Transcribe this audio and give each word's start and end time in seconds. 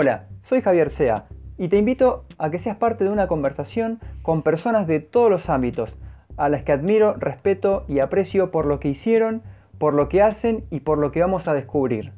Hola, 0.00 0.28
soy 0.44 0.62
Javier 0.62 0.90
Sea 0.90 1.26
y 1.56 1.66
te 1.66 1.76
invito 1.76 2.24
a 2.38 2.50
que 2.50 2.60
seas 2.60 2.76
parte 2.76 3.02
de 3.02 3.10
una 3.10 3.26
conversación 3.26 3.98
con 4.22 4.42
personas 4.42 4.86
de 4.86 5.00
todos 5.00 5.28
los 5.28 5.48
ámbitos, 5.48 5.92
a 6.36 6.48
las 6.48 6.62
que 6.62 6.70
admiro, 6.70 7.14
respeto 7.14 7.84
y 7.88 7.98
aprecio 7.98 8.52
por 8.52 8.64
lo 8.64 8.78
que 8.78 8.90
hicieron, 8.90 9.42
por 9.76 9.94
lo 9.94 10.08
que 10.08 10.22
hacen 10.22 10.64
y 10.70 10.78
por 10.78 10.98
lo 10.98 11.10
que 11.10 11.20
vamos 11.20 11.48
a 11.48 11.52
descubrir. 11.52 12.12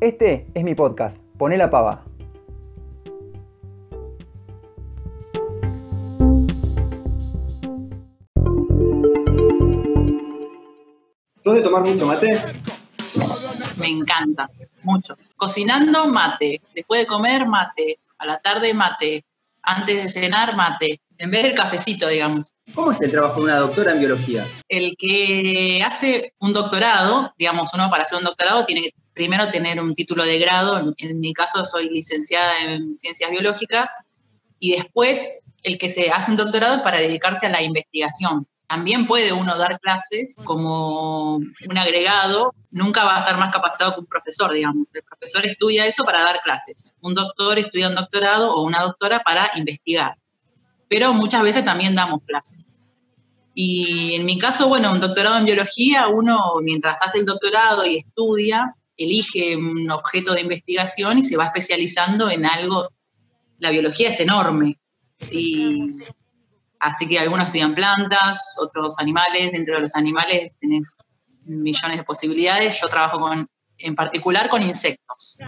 Este 0.00 0.46
es 0.54 0.62
mi 0.62 0.76
podcast, 0.76 1.18
Poné 1.38 1.56
la 1.56 1.70
pava. 1.70 2.04
¿Sos 11.42 11.54
de 11.56 11.62
tomar 11.62 11.82
mucho 11.82 12.06
mate? 12.06 12.28
Me 13.76 13.88
encanta, 13.88 14.48
mucho. 14.84 15.16
Cocinando, 15.42 16.06
mate. 16.06 16.62
Después 16.72 17.00
de 17.00 17.06
comer, 17.08 17.48
mate. 17.48 17.98
A 18.18 18.26
la 18.26 18.38
tarde, 18.38 18.72
mate. 18.74 19.24
Antes 19.60 20.04
de 20.04 20.08
cenar, 20.08 20.54
mate. 20.54 21.00
En 21.18 21.32
vez 21.32 21.42
del 21.42 21.56
cafecito, 21.56 22.06
digamos. 22.06 22.52
¿Cómo 22.72 22.92
es 22.92 23.00
el 23.00 23.10
trabajo 23.10 23.40
de 23.40 23.46
una 23.46 23.56
doctora 23.56 23.90
en 23.90 23.98
biología? 23.98 24.46
El 24.68 24.94
que 24.96 25.82
hace 25.84 26.32
un 26.38 26.52
doctorado, 26.52 27.34
digamos, 27.36 27.70
uno 27.74 27.90
para 27.90 28.04
hacer 28.04 28.18
un 28.18 28.24
doctorado 28.24 28.64
tiene 28.66 28.82
que 28.82 28.90
primero 29.12 29.50
tener 29.50 29.80
un 29.80 29.96
título 29.96 30.22
de 30.24 30.38
grado. 30.38 30.78
En, 30.78 30.94
en 30.96 31.18
mi 31.18 31.32
caso, 31.32 31.64
soy 31.64 31.88
licenciada 31.90 32.60
en 32.60 32.96
ciencias 32.96 33.28
biológicas. 33.28 33.90
Y 34.60 34.76
después, 34.76 35.40
el 35.64 35.76
que 35.76 35.88
se 35.88 36.12
hace 36.12 36.30
un 36.30 36.36
doctorado 36.36 36.76
es 36.76 36.82
para 36.82 37.00
dedicarse 37.00 37.46
a 37.46 37.50
la 37.50 37.62
investigación 37.62 38.46
también 38.72 39.06
puede 39.06 39.34
uno 39.34 39.58
dar 39.58 39.78
clases 39.80 40.34
como 40.44 41.36
un 41.36 41.78
agregado, 41.78 42.54
nunca 42.70 43.04
va 43.04 43.16
a 43.16 43.20
estar 43.20 43.36
más 43.36 43.52
capacitado 43.52 43.92
que 43.92 44.00
un 44.00 44.06
profesor, 44.06 44.50
digamos. 44.50 44.88
El 44.94 45.02
profesor 45.02 45.44
estudia 45.44 45.84
eso 45.84 46.06
para 46.06 46.22
dar 46.22 46.40
clases. 46.42 46.94
Un 47.02 47.14
doctor 47.14 47.58
estudia 47.58 47.88
un 47.88 47.94
doctorado 47.94 48.50
o 48.50 48.62
una 48.62 48.80
doctora 48.80 49.20
para 49.22 49.50
investigar. 49.56 50.16
Pero 50.88 51.12
muchas 51.12 51.42
veces 51.42 51.66
también 51.66 51.94
damos 51.94 52.22
clases. 52.24 52.78
Y 53.54 54.14
en 54.14 54.24
mi 54.24 54.38
caso, 54.38 54.68
bueno, 54.68 54.90
un 54.90 55.00
doctorado 55.00 55.36
en 55.36 55.44
biología, 55.44 56.08
uno 56.08 56.54
mientras 56.62 56.98
hace 57.02 57.18
el 57.18 57.26
doctorado 57.26 57.84
y 57.84 57.98
estudia, 57.98 58.74
elige 58.96 59.54
un 59.54 59.90
objeto 59.90 60.32
de 60.32 60.40
investigación 60.40 61.18
y 61.18 61.24
se 61.24 61.36
va 61.36 61.44
especializando 61.44 62.30
en 62.30 62.46
algo. 62.46 62.88
La 63.58 63.70
biología 63.70 64.08
es 64.08 64.20
enorme. 64.20 64.78
Y 65.30 65.98
Así 66.82 67.06
que 67.06 67.16
algunos 67.16 67.46
estudian 67.46 67.76
plantas, 67.76 68.56
otros 68.60 68.98
animales. 68.98 69.52
Dentro 69.52 69.76
de 69.76 69.82
los 69.82 69.94
animales 69.94 70.50
tenés 70.60 70.96
millones 71.44 71.98
de 71.98 72.02
posibilidades. 72.02 72.80
Yo 72.80 72.88
trabajo 72.88 73.20
con, 73.20 73.48
en 73.78 73.94
particular 73.94 74.48
con 74.48 74.62
insectos. 74.62 75.38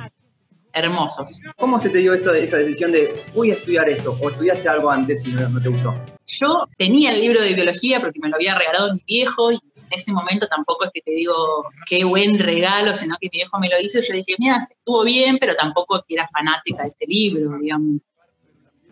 Hermosos. 0.73 1.41
¿Cómo 1.57 1.81
se 1.81 1.91
te 1.91 1.99
dio 1.99 2.15
esto, 2.15 2.33
esa 2.35 2.59
decisión 2.59 2.93
de 2.93 3.25
voy 3.35 3.51
a 3.51 3.55
estudiar 3.55 3.89
esto? 3.89 4.17
¿O 4.21 4.31
estudiaste 4.31 4.69
algo 4.69 4.91
antes 4.91 5.25
y 5.27 5.33
no, 5.33 5.61
te 5.61 5.69
gustó? 5.69 5.95
Yo 6.25 6.69
tenía 6.79 7.11
el 7.11 7.21
libro 7.21 7.41
de 7.41 7.55
biología 7.55 8.01
porque 8.01 8.21
me 8.21 8.29
lo 8.29 8.37
había 8.37 8.57
regalado 8.57 8.95
mi 8.95 9.03
viejo 9.05 9.51
y 9.51 9.57
en 9.57 9.87
ese 9.91 10.13
momento 10.13 10.47
tampoco 10.47 10.85
es 10.85 10.93
que 10.95 11.01
te 11.01 11.13
digo 11.13 11.65
qué 11.89 12.05
buen 12.05 12.39
regalo, 12.39 12.95
sino 12.95 13.17
que 13.21 13.27
mi 13.27 13.39
viejo 13.39 13.59
me 13.59 13.69
lo 13.69 13.81
hizo 13.81 13.99
y 13.99 14.03
yo 14.03 14.15
dije, 14.15 14.35
mira, 14.39 14.69
estuvo 14.71 15.05
bien, 15.05 15.39
pero 15.41 15.57
tampoco 15.57 16.05
era 16.09 16.29
fanática 16.29 16.85
de 16.85 16.89
ese 16.91 17.07
libro, 17.07 17.59
digamos. 17.59 18.01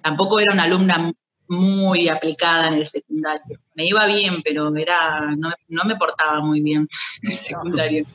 Tampoco 0.03 0.41
era 0.41 0.53
una 0.53 0.65
alumna 0.65 1.13
muy 1.49 2.09
aplicada 2.09 2.69
en 2.69 2.75
el 2.75 2.87
secundario. 2.87 3.59
Me 3.75 3.87
iba 3.87 4.07
bien, 4.07 4.43
pero 4.43 4.75
era, 4.77 5.35
no, 5.37 5.85
me 5.85 5.97
portaba 5.97 6.41
muy 6.41 6.61
bien 6.61 6.89
en 7.23 7.31
el 7.31 7.37
secundario. 7.37 8.07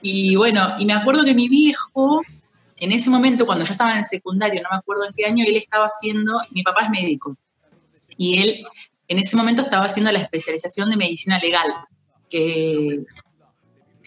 Y 0.00 0.36
bueno, 0.36 0.76
y 0.78 0.86
me 0.86 0.92
acuerdo 0.92 1.24
que 1.24 1.34
mi 1.34 1.48
viejo, 1.48 2.22
en 2.76 2.92
ese 2.92 3.10
momento, 3.10 3.46
cuando 3.46 3.64
yo 3.64 3.72
estaba 3.72 3.92
en 3.92 3.98
el 3.98 4.04
secundario, 4.04 4.62
no 4.62 4.68
me 4.70 4.78
acuerdo 4.78 5.06
en 5.06 5.14
qué 5.14 5.26
año, 5.26 5.44
él 5.46 5.56
estaba 5.56 5.86
haciendo, 5.86 6.40
mi 6.50 6.62
papá 6.62 6.84
es 6.84 6.90
médico, 6.90 7.36
y 8.16 8.40
él 8.40 8.66
en 9.08 9.18
ese 9.18 9.36
momento 9.36 9.62
estaba 9.62 9.86
haciendo 9.86 10.10
la 10.12 10.20
especialización 10.20 10.90
de 10.90 10.96
medicina 10.96 11.38
legal, 11.38 11.72
que 12.28 13.04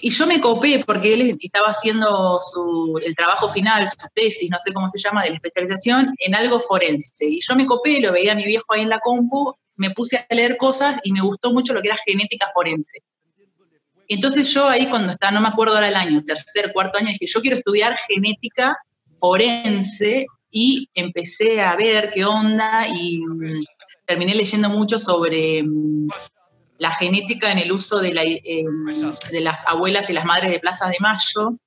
y 0.01 0.11
yo 0.11 0.27
me 0.27 0.39
copé 0.39 0.83
porque 0.85 1.13
él 1.13 1.37
estaba 1.39 1.67
haciendo 1.67 2.39
su, 2.41 2.99
el 3.05 3.15
trabajo 3.15 3.49
final, 3.49 3.87
su 3.87 3.95
tesis, 4.13 4.49
no 4.49 4.57
sé 4.59 4.73
cómo 4.73 4.89
se 4.89 4.99
llama, 4.99 5.23
de 5.23 5.29
la 5.29 5.35
especialización 5.35 6.13
en 6.17 6.35
algo 6.35 6.61
forense. 6.61 7.25
Y 7.25 7.39
yo 7.41 7.55
me 7.55 7.65
copé, 7.65 7.99
lo 7.99 8.11
veía 8.11 8.31
a 8.31 8.35
mi 8.35 8.45
viejo 8.45 8.65
ahí 8.69 8.81
en 8.81 8.89
la 8.89 8.99
compu, 8.99 9.53
me 9.75 9.91
puse 9.91 10.17
a 10.17 10.33
leer 10.33 10.57
cosas 10.57 10.99
y 11.03 11.11
me 11.11 11.21
gustó 11.21 11.51
mucho 11.51 11.73
lo 11.73 11.81
que 11.81 11.89
era 11.89 11.97
genética 12.05 12.47
forense. 12.53 12.99
Entonces 14.07 14.51
yo 14.53 14.67
ahí 14.67 14.89
cuando 14.89 15.11
estaba, 15.13 15.31
no 15.31 15.41
me 15.41 15.49
acuerdo 15.49 15.75
ahora 15.75 15.89
el 15.89 15.95
año, 15.95 16.23
tercer, 16.25 16.71
cuarto 16.73 16.97
año, 16.97 17.07
dije, 17.07 17.27
yo 17.27 17.41
quiero 17.41 17.57
estudiar 17.57 17.97
genética 18.07 18.77
forense 19.17 20.25
y 20.49 20.89
empecé 20.93 21.61
a 21.61 21.75
ver 21.75 22.09
qué 22.11 22.25
onda 22.25 22.87
y 22.87 23.21
terminé 24.05 24.33
leyendo 24.33 24.69
mucho 24.69 24.97
sobre 24.97 25.61
mm, 25.61 26.07
la 26.79 26.91
genética 26.91 27.51
en 27.51 27.59
el 27.59 27.71
uso 27.71 27.99
de, 27.99 28.09
eh, 28.09 28.63
de 29.31 29.41
las 29.41 29.67
abuelas 29.67 30.09
y 30.09 30.13
las 30.13 30.25
madres 30.25 30.49
de 30.49 30.59
Plaza 30.59 30.87
de 30.87 30.97
Mayo, 30.99 31.57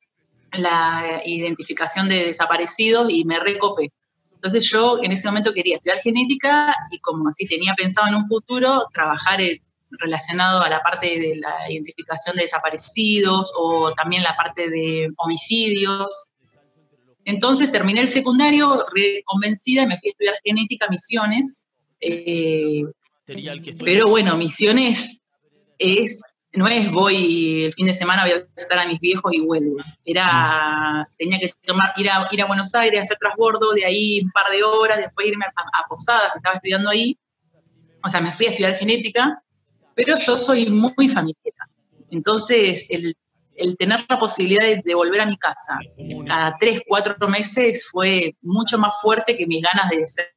la 0.52 1.22
identificación 1.24 2.08
de 2.08 2.24
desaparecidos 2.24 3.10
y 3.10 3.24
me 3.24 3.38
recopé. 3.38 3.92
Entonces 4.34 4.68
yo 4.68 4.98
en 5.02 5.12
ese 5.12 5.28
momento 5.28 5.52
quería 5.52 5.76
estudiar 5.76 6.00
genética 6.00 6.74
y 6.90 6.98
como 7.00 7.28
así 7.28 7.46
tenía 7.46 7.74
pensado 7.74 8.08
en 8.08 8.16
un 8.16 8.26
futuro, 8.26 8.88
trabajar 8.92 9.38
relacionado 9.90 10.62
a 10.62 10.70
la 10.70 10.80
parte 10.80 11.06
de 11.06 11.36
la 11.36 11.70
identificación 11.70 12.34
de 12.36 12.42
desaparecidos 12.42 13.52
o 13.56 13.92
también 13.92 14.22
la 14.22 14.34
parte 14.34 14.70
de 14.70 15.10
homicidios. 15.18 16.30
Entonces 17.24 17.70
terminé 17.70 18.00
el 18.00 18.08
secundario 18.08 18.84
convencida 19.26 19.82
y 19.82 19.86
me 19.86 19.98
fui 19.98 20.08
a 20.08 20.12
estudiar 20.12 20.34
genética 20.42 20.86
Misiones. 20.88 21.66
Eh, 22.00 22.82
pero 23.24 24.08
bueno, 24.08 24.36
misiones 24.36 25.22
es, 25.78 26.22
no 26.52 26.66
es 26.66 26.90
voy 26.90 27.64
el 27.66 27.72
fin 27.72 27.86
de 27.86 27.94
semana 27.94 28.22
voy 28.22 28.32
a 28.32 28.60
estar 28.60 28.78
a 28.78 28.86
mis 28.86 29.00
viejos 29.00 29.32
y 29.32 29.40
vuelvo. 29.44 29.76
Era, 30.04 31.08
tenía 31.18 31.38
que 31.38 31.52
tomar, 31.62 31.92
ir 31.96 32.10
a, 32.10 32.28
ir 32.30 32.42
a 32.42 32.46
Buenos 32.46 32.74
Aires, 32.74 33.02
hacer 33.02 33.18
transbordo, 33.18 33.72
de 33.72 33.84
ahí 33.84 34.20
un 34.22 34.30
par 34.30 34.50
de 34.50 34.62
horas, 34.62 34.98
después 34.98 35.26
irme 35.26 35.44
a, 35.46 35.88
Posadas, 35.88 36.32
que 36.32 36.38
estaba 36.38 36.56
estudiando 36.56 36.90
ahí. 36.90 37.16
O 38.04 38.10
sea, 38.10 38.20
me 38.20 38.32
fui 38.32 38.46
a 38.46 38.50
estudiar 38.50 38.74
genética, 38.74 39.42
pero 39.94 40.16
yo 40.18 40.36
soy 40.38 40.68
muy 40.70 41.08
familiar. 41.08 41.54
Entonces, 42.10 42.88
el, 42.90 43.16
tener 43.76 44.04
la 44.08 44.18
posibilidad 44.18 44.82
de, 44.82 44.94
volver 44.94 45.20
a 45.20 45.26
mi 45.26 45.36
casa 45.36 45.78
cada 46.26 46.56
tres, 46.58 46.82
cuatro 46.86 47.28
meses 47.28 47.86
fue 47.90 48.34
mucho 48.42 48.78
más 48.78 49.00
fuerte 49.00 49.36
que 49.36 49.46
mis 49.46 49.62
ganas 49.62 49.90
de 49.90 50.08
ser 50.08 50.32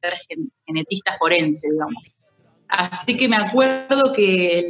genetista 0.65 1.17
forense, 1.17 1.69
digamos. 1.71 2.13
Así 2.67 3.17
que 3.17 3.27
me 3.27 3.37
acuerdo 3.37 4.11
que 4.13 4.67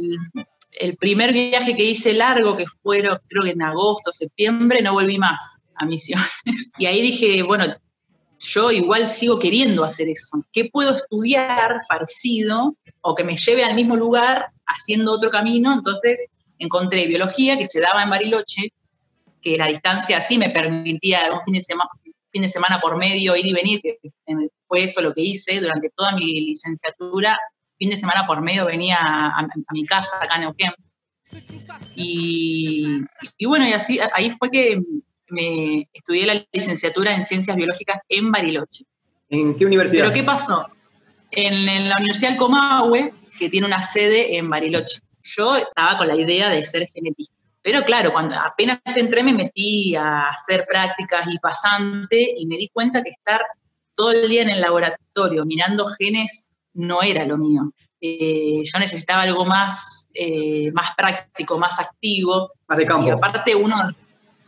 el, 0.78 0.96
primer 0.98 1.32
viaje 1.32 1.74
que 1.74 1.84
hice 1.84 2.12
largo, 2.12 2.56
que 2.56 2.66
fue 2.82 3.00
creo 3.00 3.44
que 3.44 3.50
en 3.50 3.62
agosto, 3.62 4.12
septiembre, 4.12 4.82
no 4.82 4.92
volví 4.92 5.18
más 5.18 5.40
a 5.74 5.86
Misiones. 5.86 6.26
Y 6.78 6.86
ahí 6.86 7.00
dije, 7.02 7.42
bueno, 7.42 7.64
yo 8.38 8.70
igual 8.70 9.10
sigo 9.10 9.38
queriendo 9.38 9.84
hacer 9.84 10.08
eso. 10.08 10.44
¿Qué 10.52 10.68
puedo 10.70 10.94
estudiar 10.94 11.80
parecido 11.88 12.76
o 13.00 13.14
que 13.14 13.24
me 13.24 13.36
lleve 13.36 13.64
al 13.64 13.74
mismo 13.74 13.96
lugar 13.96 14.50
haciendo 14.66 15.12
otro 15.12 15.30
camino? 15.30 15.72
Entonces 15.72 16.26
encontré 16.58 17.06
biología 17.06 17.58
que 17.58 17.68
se 17.68 17.80
daba 17.80 18.02
en 18.02 18.10
Bariloche, 18.10 18.72
que 19.40 19.56
la 19.56 19.68
distancia 19.68 20.20
sí 20.20 20.38
me 20.38 20.50
permitía 20.50 21.32
un 21.32 21.42
fin 21.42 21.54
de 21.54 21.62
semana, 21.62 21.90
fin 22.30 22.42
de 22.42 22.48
semana 22.48 22.80
por 22.80 22.96
medio 22.98 23.36
ir 23.36 23.46
y 23.46 23.52
venir, 23.52 23.80
que 23.80 23.98
fue 24.66 24.84
eso 24.84 25.00
lo 25.00 25.14
que 25.14 25.22
hice 25.22 25.60
durante 25.60 25.90
toda 25.90 26.12
mi 26.12 26.46
licenciatura 26.46 27.38
fin 27.78 27.90
de 27.90 27.96
semana 27.96 28.26
por 28.26 28.40
medio 28.42 28.66
venía 28.66 28.98
a, 28.98 29.46
mi 29.72 29.84
casa 29.84 30.16
acá 30.20 30.36
en 30.36 30.42
Neuquén. 30.42 30.72
Y, 31.94 33.46
bueno, 33.46 33.66
y 33.66 33.72
así, 33.72 33.98
ahí 34.12 34.30
fue 34.30 34.50
que 34.50 34.80
me 35.28 35.84
estudié 35.92 36.26
la 36.26 36.46
licenciatura 36.52 37.14
en 37.14 37.24
Ciencias 37.24 37.56
Biológicas 37.56 38.00
en 38.08 38.30
Bariloche. 38.30 38.84
¿En 39.28 39.56
qué 39.56 39.66
universidad? 39.66 40.04
¿Pero 40.04 40.14
qué 40.14 40.22
pasó? 40.22 40.68
En, 41.30 41.88
la 41.88 41.96
Universidad 41.98 42.30
del 42.30 42.38
Comahue, 42.38 43.12
que 43.38 43.50
tiene 43.50 43.66
una 43.66 43.82
sede 43.82 44.36
en 44.36 44.48
Bariloche. 44.48 45.00
Yo 45.22 45.56
estaba 45.56 45.98
con 45.98 46.06
la 46.06 46.16
idea 46.16 46.50
de 46.50 46.64
ser 46.64 46.86
genetista. 46.88 47.34
Pero 47.62 47.84
claro, 47.84 48.12
cuando 48.12 48.36
apenas 48.36 48.80
entré 48.94 49.24
me 49.24 49.32
metí 49.32 49.96
a 49.96 50.30
hacer 50.30 50.64
prácticas 50.68 51.26
y 51.28 51.38
pasante 51.38 52.34
y 52.36 52.46
me 52.46 52.56
di 52.56 52.68
cuenta 52.68 53.02
que 53.02 53.10
estar 53.10 53.42
todo 53.96 54.12
el 54.12 54.28
día 54.28 54.42
en 54.42 54.50
el 54.50 54.60
laboratorio 54.60 55.44
mirando 55.44 55.86
genes 55.98 56.52
no 56.76 57.02
era 57.02 57.24
lo 57.24 57.38
mío. 57.38 57.72
Eh, 58.00 58.62
yo 58.64 58.78
necesitaba 58.78 59.22
algo 59.22 59.44
más, 59.44 60.08
eh, 60.14 60.70
más 60.72 60.94
práctico, 60.96 61.58
más 61.58 61.78
activo. 61.80 62.52
Más 62.68 62.78
de 62.78 62.86
campo. 62.86 63.06
Y 63.06 63.10
aparte 63.10 63.54
uno, 63.54 63.76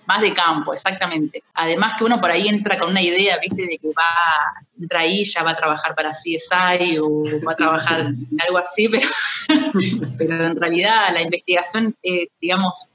más 0.07 0.21
de 0.21 0.33
campo, 0.33 0.73
exactamente. 0.73 1.43
Además 1.55 1.95
que 1.99 2.05
uno 2.05 2.21
por 2.21 2.31
ahí 2.31 2.49
entra 2.49 2.79
con 2.79 2.91
una 2.91 3.03
idea, 3.03 3.39
viste, 3.41 3.63
de 3.63 3.79
que 3.79 3.89
va, 3.89 4.55
entra 4.81 5.01
ahí, 5.01 5.25
ya 5.25 5.43
va 5.43 5.51
a 5.51 5.57
trabajar 5.57 5.95
para 5.95 6.13
CSI 6.13 6.99
o 6.99 7.25
va 7.47 7.53
a 7.53 7.57
trabajar 7.57 8.01
en 8.01 8.39
algo 8.47 8.59
así, 8.59 8.89
pero, 8.89 9.09
pero 10.19 10.47
en 10.47 10.57
realidad 10.57 11.13
la 11.13 11.23
investigación, 11.23 11.95
eh, 12.03 12.29
digamos, 12.41 12.87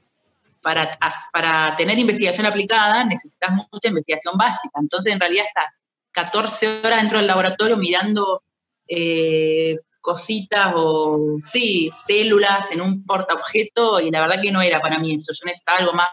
para, 0.62 0.98
para 1.32 1.76
tener 1.76 1.98
investigación 1.98 2.46
aplicada 2.46 3.04
necesitas 3.04 3.50
mucha 3.50 3.88
investigación 3.88 4.36
básica. 4.36 4.80
Entonces, 4.80 5.12
en 5.12 5.20
realidad 5.20 5.44
estás 5.46 5.82
14 6.12 6.80
horas 6.80 7.00
dentro 7.00 7.18
del 7.18 7.26
laboratorio 7.26 7.76
mirando 7.76 8.42
eh, 8.88 9.78
cositas 10.00 10.74
o, 10.76 11.38
sí, 11.42 11.90
células 11.92 12.70
en 12.72 12.80
un 12.80 13.04
portaobjeto 13.04 14.00
y 14.00 14.10
la 14.10 14.20
verdad 14.20 14.42
que 14.42 14.52
no 14.52 14.60
era 14.60 14.80
para 14.80 14.98
mí 14.98 15.14
eso, 15.14 15.32
yo 15.32 15.46
necesitaba 15.46 15.78
algo 15.78 15.92
más, 15.94 16.08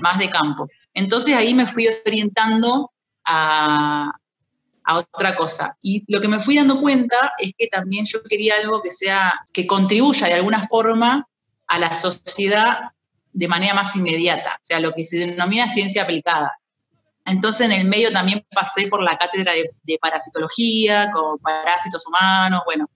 más 0.00 0.18
de 0.18 0.30
campo. 0.30 0.68
Entonces 0.92 1.34
ahí 1.34 1.54
me 1.54 1.66
fui 1.66 1.88
orientando 2.06 2.90
a, 3.24 4.10
a 4.84 4.98
otra 4.98 5.36
cosa. 5.36 5.76
Y 5.82 6.04
lo 6.06 6.20
que 6.20 6.28
me 6.28 6.40
fui 6.40 6.56
dando 6.56 6.80
cuenta 6.80 7.32
es 7.38 7.52
que 7.56 7.66
también 7.66 8.04
yo 8.04 8.22
quería 8.22 8.54
algo 8.56 8.80
que 8.82 8.92
sea, 8.92 9.34
que 9.52 9.66
contribuya 9.66 10.26
de 10.28 10.34
alguna 10.34 10.66
forma 10.68 11.26
a 11.66 11.78
la 11.78 11.94
sociedad 11.94 12.90
de 13.32 13.48
manera 13.48 13.74
más 13.74 13.94
inmediata, 13.96 14.54
o 14.54 14.64
sea, 14.64 14.80
lo 14.80 14.92
que 14.92 15.04
se 15.04 15.18
denomina 15.18 15.68
ciencia 15.68 16.04
aplicada. 16.04 16.56
Entonces 17.26 17.66
en 17.66 17.72
el 17.72 17.86
medio 17.86 18.12
también 18.12 18.44
pasé 18.54 18.86
por 18.88 19.02
la 19.02 19.18
cátedra 19.18 19.52
de, 19.52 19.98
parasitología, 20.00 21.10
con 21.12 21.38
parásitos 21.38 22.06
humanos, 22.06 22.62
bueno, 22.64 22.88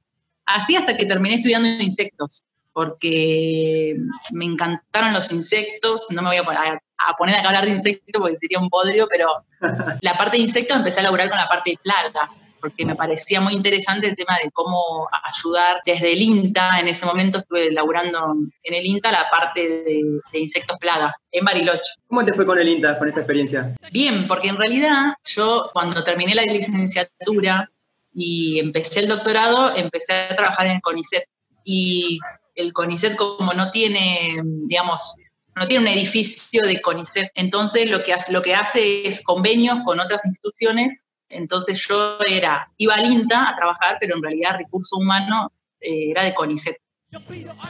así 0.46 0.76
hasta 0.76 0.96
que 0.96 1.04
terminé 1.04 1.36
estudiando 1.36 1.68
insectos, 1.68 2.44
porque 2.72 3.96
me 4.30 4.44
encantaron 4.44 5.12
los 5.12 5.32
insectos, 5.32 6.06
no 6.10 6.22
me 6.22 6.28
voy 6.28 6.36
a 6.36 6.44
poner 6.44 6.80
a, 6.98 7.16
poner 7.16 7.36
a 7.36 7.46
hablar 7.46 7.64
de 7.64 7.72
insectos 7.72 8.20
porque 8.20 8.38
sería 8.38 8.60
un 8.60 8.68
bodrio, 8.68 9.08
pero 9.10 9.28
la 10.00 10.16
parte 10.16 10.36
de 10.36 10.44
insectos 10.44 10.76
empecé 10.76 11.00
a 11.00 11.04
laburar 11.04 11.28
con 11.28 11.38
la 11.38 11.48
parte 11.48 11.72
de 11.72 11.78
plagas, 11.82 12.30
porque 12.60 12.84
me 12.84 12.94
parecía 12.94 13.40
muy 13.40 13.54
interesante 13.54 14.08
el 14.08 14.16
tema 14.16 14.36
de 14.42 14.50
cómo 14.50 15.08
ayudar 15.24 15.80
desde 15.84 16.12
el 16.12 16.22
INTA, 16.22 16.80
en 16.80 16.88
ese 16.88 17.06
momento 17.06 17.38
estuve 17.38 17.70
laburando 17.72 18.34
en 18.62 18.74
el 18.74 18.86
INTA 18.86 19.10
la 19.10 19.28
parte 19.30 19.60
de, 19.60 20.02
insectos 20.34 20.78
plaga, 20.78 21.14
en 21.32 21.44
Bariloche. 21.44 21.92
¿Cómo 22.06 22.24
te 22.24 22.32
fue 22.32 22.46
con 22.46 22.58
el 22.58 22.68
INTA, 22.68 22.98
con 22.98 23.08
esa 23.08 23.20
experiencia? 23.20 23.74
Bien, 23.92 24.26
porque 24.28 24.48
en 24.48 24.56
realidad 24.56 25.14
yo 25.24 25.70
cuando 25.72 26.04
terminé 26.04 26.34
la 26.34 26.42
licenciatura 26.42 27.70
y 28.12 28.58
empecé 28.58 29.00
el 29.00 29.08
doctorado, 29.08 29.74
empecé 29.74 30.12
a 30.12 30.36
trabajar 30.36 30.66
en 30.66 30.72
el 30.72 30.80
CONICET. 30.80 31.24
Y 31.64 32.18
el 32.54 32.72
CONICET 32.72 33.16
como 33.16 33.52
no 33.52 33.70
tiene, 33.70 34.40
digamos, 34.44 35.14
no 35.54 35.66
tiene 35.66 35.82
un 35.82 35.88
edificio 35.88 36.62
de 36.62 36.80
CONICET, 36.80 37.30
entonces 37.34 37.90
lo 37.90 38.02
que 38.02 38.12
hace, 38.12 38.32
lo 38.32 38.42
que 38.42 38.54
hace 38.54 39.06
es 39.06 39.22
convenios 39.22 39.80
con 39.84 40.00
otras 40.00 40.24
instituciones 40.24 41.04
entonces 41.30 41.86
yo 41.88 42.18
era, 42.28 42.70
iba 42.76 42.94
al 42.94 43.04
INTA 43.04 43.48
a 43.48 43.56
trabajar, 43.56 43.96
pero 44.00 44.16
en 44.16 44.22
realidad 44.22 44.58
recurso 44.58 44.96
humano 44.96 45.52
eh, 45.80 46.10
era 46.10 46.24
de 46.24 46.34
CONICET. 46.34 46.76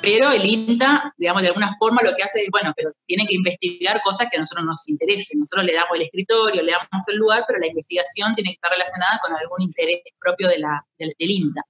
Pero 0.02 0.30
el 0.30 0.44
INTA, 0.44 1.14
digamos, 1.16 1.40
de 1.42 1.48
alguna 1.48 1.74
forma 1.78 2.02
lo 2.02 2.14
que 2.14 2.22
hace 2.22 2.40
es, 2.42 2.48
bueno, 2.50 2.74
pero 2.76 2.92
tiene 3.06 3.26
que 3.26 3.34
investigar 3.34 4.02
cosas 4.02 4.28
que 4.28 4.36
a 4.36 4.40
nosotros 4.40 4.66
nos 4.66 4.86
interesen. 4.86 5.40
Nosotros 5.40 5.64
le 5.64 5.72
damos 5.72 5.92
el 5.94 6.02
escritorio, 6.02 6.62
le 6.62 6.72
damos 6.72 7.08
el 7.08 7.16
lugar, 7.16 7.44
pero 7.46 7.58
la 7.58 7.68
investigación 7.68 8.34
tiene 8.34 8.50
que 8.50 8.54
estar 8.54 8.70
relacionada 8.70 9.18
con 9.22 9.34
algún 9.34 9.62
interés 9.62 10.02
propio 10.18 10.48
de 10.48 10.58
la, 10.58 10.84
del, 10.98 11.14
INTA. 11.18 11.62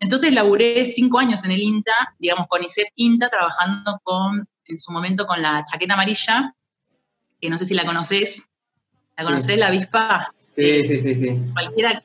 Entonces 0.00 0.32
laburé 0.32 0.86
cinco 0.86 1.20
años 1.20 1.44
en 1.44 1.52
el 1.52 1.60
INTA, 1.60 2.14
digamos, 2.18 2.48
CONICET 2.48 2.88
INTA, 2.96 3.28
trabajando 3.28 4.00
con, 4.02 4.48
en 4.64 4.78
su 4.78 4.92
momento 4.92 5.26
con 5.26 5.40
la 5.40 5.64
chaqueta 5.70 5.94
amarilla, 5.94 6.54
que 7.40 7.50
no 7.50 7.58
sé 7.58 7.64
si 7.64 7.74
la 7.74 7.84
conoces. 7.84 8.44
¿La 9.16 9.24
conoces, 9.24 9.58
la 9.58 9.68
avispa? 9.68 10.32
Sí, 10.58 10.84
sí, 10.84 11.00
sí, 11.00 11.14
sí. 11.14 11.40
Cualquiera, 11.52 12.02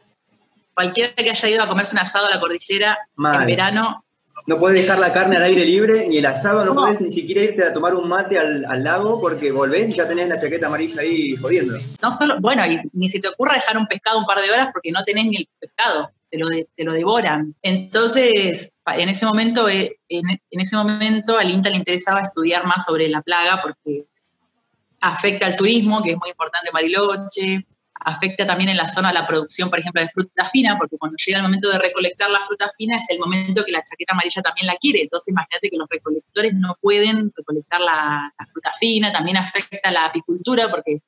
cualquiera 0.76 1.14
que 1.16 1.32
haya 1.32 1.50
ido 1.50 1.64
a 1.64 1.68
comerse 1.68 1.96
un 1.96 2.00
asado 2.00 2.28
a 2.28 2.30
la 2.30 2.40
cordillera 2.40 3.00
en 3.18 3.46
verano. 3.48 4.06
No 4.46 4.60
puedes 4.60 4.82
dejar 4.82 5.00
la 5.00 5.12
carne 5.12 5.38
al 5.38 5.44
aire 5.44 5.66
libre, 5.66 6.08
ni 6.08 6.18
el 6.18 6.26
asado, 6.26 6.64
no, 6.64 6.76
puedes 6.76 7.02
ni 7.02 7.12
siquiera 7.12 7.42
irte 7.42 7.64
a 7.64 7.74
tomar 7.74 7.96
un 7.96 8.08
mate 8.08 8.38
al, 8.38 8.84
lago 8.84 9.20
porque 9.20 9.52
volvés 9.52 9.90
y 9.90 9.94
ya 9.94 10.08
tenés 10.08 10.30
la 10.30 10.40
chaqueta 10.40 10.68
amarilla 10.68 11.02
ahí 11.02 11.36
jodiendo. 11.36 11.78
No 12.02 12.14
solo, 12.14 12.40
bueno, 12.40 12.64
y 12.66 12.78
ni 12.94 13.10
se 13.10 13.20
te 13.20 13.30
ocurra 13.30 13.56
dejar 13.56 13.78
un 13.78 13.88
pescado 13.88 14.20
un 14.20 14.26
par 14.26 14.40
de 14.42 14.52
horas 14.52 14.70
porque 14.72 14.92
no 14.92 15.04
tenés 15.04 15.26
ni 15.26 15.38
el 15.38 15.50
pescado, 15.60 16.12
se 16.30 16.38
lo, 16.38 16.48
se 16.72 16.84
lo 16.84 16.94
devoran. 16.94 17.56
Entonces, 17.62 18.74
en 18.86 19.10
ese 19.10 19.26
momento, 19.26 19.68
eh, 19.68 19.98
en, 20.10 20.30
en 20.30 20.60
ese 20.60 20.76
momento 20.76 21.38
al 21.38 21.50
INTA 21.50 21.70
le 21.70 21.78
interesaba 21.78 22.22
estudiar 22.22 22.68
más 22.68 22.86
sobre 22.86 23.08
la 23.08 23.22
plaga 23.22 23.62
porque 23.64 24.06
afecta 25.00 25.46
al 25.46 25.56
turismo, 25.56 26.02
que 26.04 26.12
es 26.12 26.18
muy 26.18 26.30
importante 26.30 26.70
en 26.70 26.74
Bariloche, 26.74 27.66
afecta 28.04 28.46
también 28.46 28.70
en 28.70 28.78
la 28.78 28.88
zona 28.88 29.14
la 29.14 29.26
producción, 29.26 29.70
por 29.70 29.80
ejemplo, 29.80 30.02
de 30.02 30.10
fruta 30.10 30.50
fina, 30.50 30.78
porque 30.78 30.98
cuando 30.98 31.16
llega 31.18 31.38
el 31.38 31.44
momento 31.44 31.70
de 31.70 31.80
recolectar 31.80 32.30
la 32.30 32.46
fruta 32.46 32.72
fina 32.78 32.98
es 32.98 33.10
el 33.10 33.20
momento 33.20 33.64
que 33.66 33.72
la 33.72 33.84
chaqueta 33.84 34.14
amarilla 34.14 34.42
también 34.42 34.68
la 34.68 34.76
quiere. 34.78 35.02
Entonces, 35.02 35.30
imagínate 35.30 35.70
que 35.70 35.78
los 35.78 35.88
recolectores 35.90 36.54
no 36.56 36.76
pueden 36.82 37.32
recolectar 37.36 37.82
la, 37.82 38.34
fruta 38.52 38.72
fina, 38.80 39.12
también 39.12 39.38
afecta 39.38 39.92
la 39.92 40.06
apicultura 40.06 40.70
porque 40.70 41.00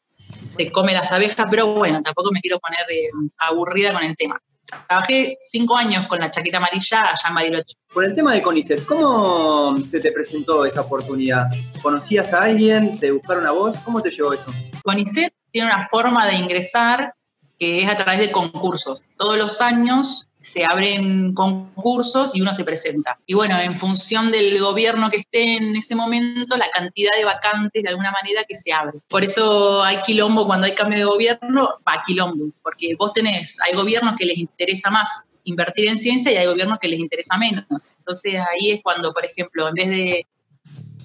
se 0.47 0.71
come 0.71 0.94
las 0.94 1.12
abejas, 1.12 1.47
pero 1.50 1.75
bueno, 1.75 2.01
tampoco 2.01 2.31
me 2.31 2.42
quiero 2.42 2.59
poner 2.59 2.81
eh, 2.89 3.09
aburrida 3.38 3.94
con 3.94 4.03
el 4.03 4.15
tema. 4.15 4.39
Trabajé 4.88 5.38
cinco 5.42 5.77
años 5.77 6.07
con 6.07 6.19
la 6.19 6.31
chaqueta 6.31 6.57
amarilla 6.57 7.12
allá 7.12 7.30
en 7.30 7.36
Bariloche. 7.36 7.75
Por 7.94 8.03
el 8.03 8.15
tema 8.15 8.33
de 8.33 8.42
CONICET, 8.42 8.86
¿cómo 8.86 9.77
se 9.86 10.00
te 10.00 10.12
presentó 10.12 10.65
esa 10.65 10.81
oportunidad? 10.81 11.45
¿Conocías 11.83 12.33
a 12.33 12.44
alguien? 12.44 12.97
¿Te 12.97 13.12
buscaron 13.12 13.45
a 13.45 13.51
vos? 13.51 13.77
¿Cómo 13.86 14.01
te 14.01 14.09
llevó 14.09 14.33
eso? 14.33 14.51
CONICET 14.83 15.33
tiene 15.56 15.69
una 15.69 15.88
forma 15.88 16.28
de 16.28 16.36
ingresar 16.36 17.13
que 17.57 17.81
es 17.81 17.90
a 17.90 17.96
través 17.96 18.19
de 18.19 18.30
concursos. 18.30 19.06
Todos 19.16 19.38
los 19.38 19.62
años 19.62 20.28
se 20.42 20.66
abren 20.66 21.34
concursos 21.34 22.36
y 22.36 22.42
uno 22.42 22.54
se 22.54 22.66
presenta. 22.66 23.18
Y 23.25 23.36
bueno, 23.36 23.57
en 23.62 23.78
función 23.78 24.34
del 24.34 24.60
gobierno 24.60 25.10
que 25.10 25.16
esté 25.16 25.56
en 25.56 25.74
ese 25.78 25.96
momento, 25.96 26.57
la 26.57 26.69
cantidad 26.72 27.12
de 27.18 27.24
vacantes 27.24 27.81
de 27.81 27.88
alguna 27.88 28.12
manera 28.12 28.44
que 28.46 28.57
se 28.57 28.74
abre. 28.74 29.00
Por 29.07 29.24
eso 29.24 29.81
hay 29.81 30.02
quilombo 30.02 30.46
cuando 30.46 30.66
hay 30.66 30.74
cambio 30.74 31.00
de 31.00 31.06
gobierno, 31.06 31.75
va 31.88 32.04
quilombo, 32.06 32.52
porque 32.62 32.90
vos 33.00 33.13
tenés, 33.13 33.57
hay 33.62 33.78
gobiernos 33.78 34.18
que 34.18 34.25
les 34.25 34.38
interesa 34.38 34.90
más 34.90 35.30
invertir 35.46 35.88
en 35.88 35.98
ciencia 35.98 36.34
y 36.34 36.36
hay 36.36 36.48
gobiernos 36.48 36.80
que 36.80 36.90
les 36.90 37.00
interesa 37.00 37.38
menos. 37.38 37.96
Entonces 38.00 38.34
ahí 38.52 38.72
es 38.72 38.84
cuando, 38.84 39.13
por 39.13 39.24
ejemplo, 39.24 39.69
en 39.69 39.74
vez 39.74 39.88
de 39.88 40.28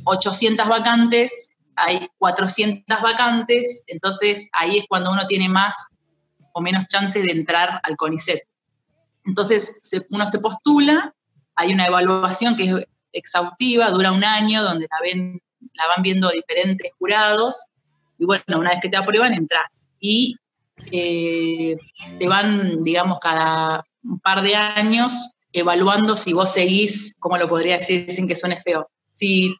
800 0.03 0.67
vacantes, 0.67 1.57
hay 1.81 2.09
400 2.19 3.01
vacantes, 3.03 3.85
entonces 3.87 4.49
ahí 4.53 4.79
es 4.79 4.85
cuando 4.89 5.11
uno 5.11 5.27
tiene 5.27 5.49
más 5.49 5.77
o 6.53 6.61
menos 6.61 6.87
chances 6.89 7.23
de 7.23 7.33
entrar 7.33 7.81
al 7.83 7.97
CONICET. 7.97 8.41
Entonces 9.25 9.81
uno 10.11 10.27
se 10.27 10.41
postula, 10.41 11.15
hay 11.55 11.73
una 11.73 11.87
evaluación 11.87 12.57
que 12.57 12.65
es 12.65 12.87
exhaustiva, 13.13 13.91
dura 13.91 14.13
un 14.13 14.25
año, 14.25 14.63
donde 14.63 14.87
la, 14.91 14.99
ven, 15.03 15.41
la 15.75 15.87
van 15.89 16.03
viendo 16.03 16.31
diferentes 16.31 16.93
jurados, 16.99 17.67
y 18.19 18.27
bueno, 18.27 18.45
una 18.59 18.71
vez 18.71 18.81
que 18.83 18.91
te 18.91 18.99
aprueban, 18.99 19.33
entras. 19.33 19.89
Y 19.99 20.37
eh, 20.93 21.77
te 22.19 22.29
van, 22.29 22.85
digamos, 22.85 23.19
cada 23.21 23.85
un 24.03 24.21
par 24.21 24.43
de 24.43 24.55
años 24.55 25.13
evaluando 25.53 26.17
si 26.17 26.33
vos 26.33 26.53
seguís, 26.53 27.17
¿cómo 27.19 27.37
lo 27.37 27.49
podría 27.49 27.79
decir 27.79 28.11
sin 28.13 28.29
que 28.29 28.37
suene 28.37 28.61
feo? 28.61 28.89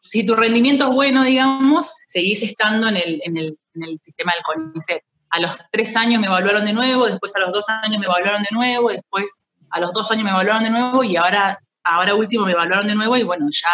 Si, 0.01 0.25
tu 0.25 0.35
rendimiento 0.35 0.89
es 0.89 0.95
bueno, 0.95 1.23
digamos, 1.23 1.93
seguís 2.07 2.41
estando 2.41 2.87
en 2.87 2.97
el, 2.97 3.21
en 3.23 3.37
el, 3.37 3.57
en 3.75 3.83
el 3.83 3.99
sistema 4.01 4.33
del 4.33 4.43
CONICET. 4.43 5.03
A 5.29 5.39
los 5.39 5.51
tres 5.71 5.95
años 5.95 6.19
me 6.19 6.27
evaluaron 6.27 6.65
de 6.65 6.73
nuevo, 6.73 7.05
después 7.05 7.35
a 7.35 7.39
los 7.39 7.53
dos 7.53 7.65
años 7.69 7.99
me 7.99 8.05
evaluaron 8.05 8.41
de 8.41 8.49
nuevo, 8.51 8.89
después 8.89 9.45
a 9.69 9.79
los 9.79 9.93
dos 9.93 10.11
años 10.11 10.23
me 10.23 10.31
evaluaron 10.31 10.63
de 10.63 10.71
nuevo 10.71 11.03
y 11.03 11.15
ahora, 11.15 11.59
ahora 11.83 12.15
último 12.15 12.45
me 12.45 12.51
evaluaron 12.51 12.87
de 12.87 12.95
nuevo 12.95 13.15
y 13.15 13.23
bueno, 13.23 13.47
ya 13.49 13.69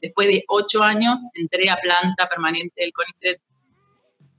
después 0.00 0.28
de 0.28 0.44
ocho 0.48 0.82
años 0.82 1.20
entré 1.34 1.70
a 1.70 1.76
planta 1.76 2.28
permanente 2.28 2.82
del 2.82 2.92
CONICET. 2.92 3.40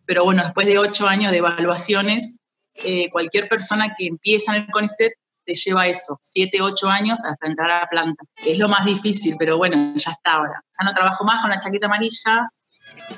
Pero 0.05 0.25
bueno, 0.25 0.43
después 0.43 0.65
de 0.65 0.79
ocho 0.79 1.08
años 1.08 1.31
de 1.31 1.38
evaluaciones, 1.38 2.39
eh, 2.74 3.10
cualquier 3.12 3.48
persona 3.48 3.93
que 3.96 4.08
empieza 4.08 4.55
en 4.55 4.63
el 4.63 4.72
CONICET 4.72 5.13
te 5.49 5.55
lleva 5.55 5.87
eso, 5.87 6.17
siete, 6.21 6.61
ocho 6.61 6.87
años 6.87 7.19
hasta 7.25 7.47
entrar 7.47 7.71
a 7.71 7.79
la 7.81 7.87
planta. 7.89 8.23
Es 8.45 8.59
lo 8.59 8.69
más 8.69 8.85
difícil, 8.85 9.35
pero 9.39 9.57
bueno, 9.57 9.93
ya 9.95 10.11
está 10.11 10.33
ahora. 10.33 10.61
Ya 10.79 10.85
no 10.85 10.93
trabajo 10.93 11.25
más 11.25 11.41
con 11.41 11.49
la 11.49 11.57
chaqueta 11.57 11.87
amarilla, 11.87 12.51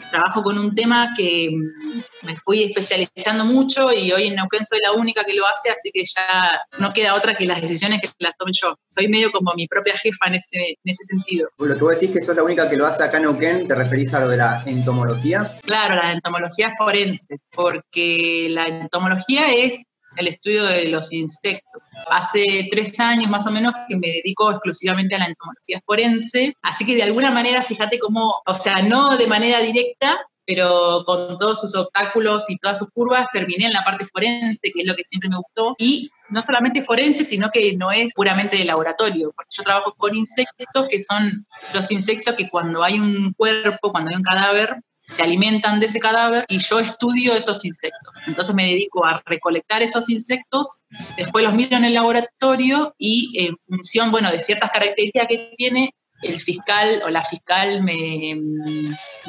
trabajo 0.09 0.41
con 0.41 0.57
un 0.57 0.73
tema 0.73 1.13
que 1.15 1.50
mm, 1.51 2.25
me 2.25 2.38
fui 2.38 2.63
especializando 2.63 3.43
mucho 3.43 3.91
y 3.91 4.13
hoy 4.13 4.27
en 4.27 4.35
Neuquén 4.35 4.65
soy 4.65 4.79
la 4.81 4.93
única 4.93 5.25
que 5.25 5.33
lo 5.33 5.43
hace, 5.45 5.71
así 5.71 5.91
que 5.93 6.03
ya 6.05 6.61
no 6.79 6.93
queda 6.93 7.15
otra 7.15 7.35
que 7.35 7.45
las 7.45 7.61
decisiones 7.61 8.01
que 8.01 8.09
las 8.19 8.38
tome 8.38 8.51
yo. 8.53 8.75
Soy 8.88 9.09
medio 9.09 9.29
como 9.33 9.51
mi 9.55 9.67
propia 9.67 9.97
jefa 9.97 10.27
en 10.27 10.35
ese, 10.35 10.69
en 10.69 10.85
ese 10.85 11.03
sentido. 11.03 11.50
Lo 11.57 11.75
que 11.75 11.83
vos 11.83 12.00
decís 12.00 12.15
que 12.15 12.21
sos 12.21 12.35
la 12.35 12.43
única 12.43 12.69
que 12.69 12.77
lo 12.77 12.85
hace 12.85 13.03
acá 13.03 13.17
en 13.17 13.23
Neuquén, 13.23 13.67
¿te 13.67 13.75
referís 13.75 14.13
a 14.13 14.21
lo 14.21 14.29
de 14.29 14.38
la 14.38 14.63
entomología? 14.65 15.59
Claro, 15.63 15.95
la 15.95 16.13
entomología 16.13 16.71
forense, 16.77 17.39
porque 17.53 18.47
la 18.50 18.67
entomología 18.67 19.51
es 19.53 19.83
el 20.18 20.27
estudio 20.27 20.63
de 20.65 20.89
los 20.89 21.12
insectos. 21.13 21.82
Hace 22.10 22.68
tres 22.72 23.00
años 23.00 23.30
más 23.30 23.46
o 23.48 23.51
menos 23.51 23.74
que 23.88 23.96
me 23.96 24.08
dedico 24.08 24.51
exclusivamente 24.51 25.15
a 25.15 25.20
la 25.20 25.27
entomología 25.27 25.82
forense, 25.86 26.56
así 26.62 26.86
que 26.86 26.96
de 26.96 27.03
alguna 27.03 27.32
manera, 27.32 27.63
fíjate 27.63 28.00
cómo, 28.00 28.41
o 28.46 28.53
sea, 28.53 28.82
no 28.82 29.18
de 29.18 29.27
manera 29.27 29.60
directa, 29.60 30.20
pero 30.46 31.03
con 31.06 31.38
todos 31.38 31.62
sus 31.62 31.75
obstáculos 31.75 32.50
y 32.50 32.58
todas 32.58 32.80
sus 32.80 32.89
curvas, 32.91 33.27
terminé 33.32 33.68
en 33.68 33.74
la 33.74 33.84
parte 33.84 34.06
forense, 34.06 34.60
que 34.62 34.82
es 34.82 34.86
lo 34.86 34.96
que 34.96 35.03
siempre 35.03 35.30
me 35.30 35.38
gustó, 35.38 35.75
y 35.77 36.10
no 36.30 36.41
solamente 36.41 36.82
forense, 36.82 37.24
sino 37.24 37.51
que 37.51 37.75
no 37.77 37.91
es 37.91 38.13
puramente 38.13 38.58
de 38.58 38.65
laboratorio, 38.65 39.32
porque 39.36 39.51
yo 39.51 39.63
trabajo 39.63 39.94
con 39.98 40.15
insectos 40.15 40.88
que 40.89 41.00
son 41.00 41.46
los 41.74 41.91
insectos 41.91 42.36
que 42.36 42.50
cuando 42.50 42.84
hay 42.84 43.00
un 43.00 43.34
cuerpo, 43.34 43.91
cuando 43.91 44.10
hay 44.10 44.15
un 44.15 44.24
cadáver, 44.24 44.77
se 45.15 45.22
alimentan 45.22 45.80
de 45.80 45.88
ese 45.88 46.00
cadáver 46.00 46.46
y 46.48 46.60
yo 46.60 46.80
estudio 46.80 47.34
esos 47.34 47.63
insectos. 47.65 48.27
Entonces 48.27 48.56
me 48.56 48.65
dedico 48.65 49.06
a 49.06 49.22
recolectar 49.25 49.82
esos 49.82 50.10
insectos, 50.10 50.84
después 51.18 51.44
los 51.44 51.53
miro 51.53 51.77
en 51.77 51.86
el 51.86 51.94
laboratorio 51.94 52.94
y 52.98 53.46
en 53.46 53.58
función, 53.68 54.12
bueno, 54.12 54.32
de 54.32 54.39
ciertas 54.39 54.72
características 54.72 55.27
que 55.27 55.53
tiene, 55.58 55.94
el 56.22 56.39
fiscal 56.39 57.01
o 57.03 57.10
la 57.10 57.25
fiscal 57.25 57.82
me, 57.82 58.39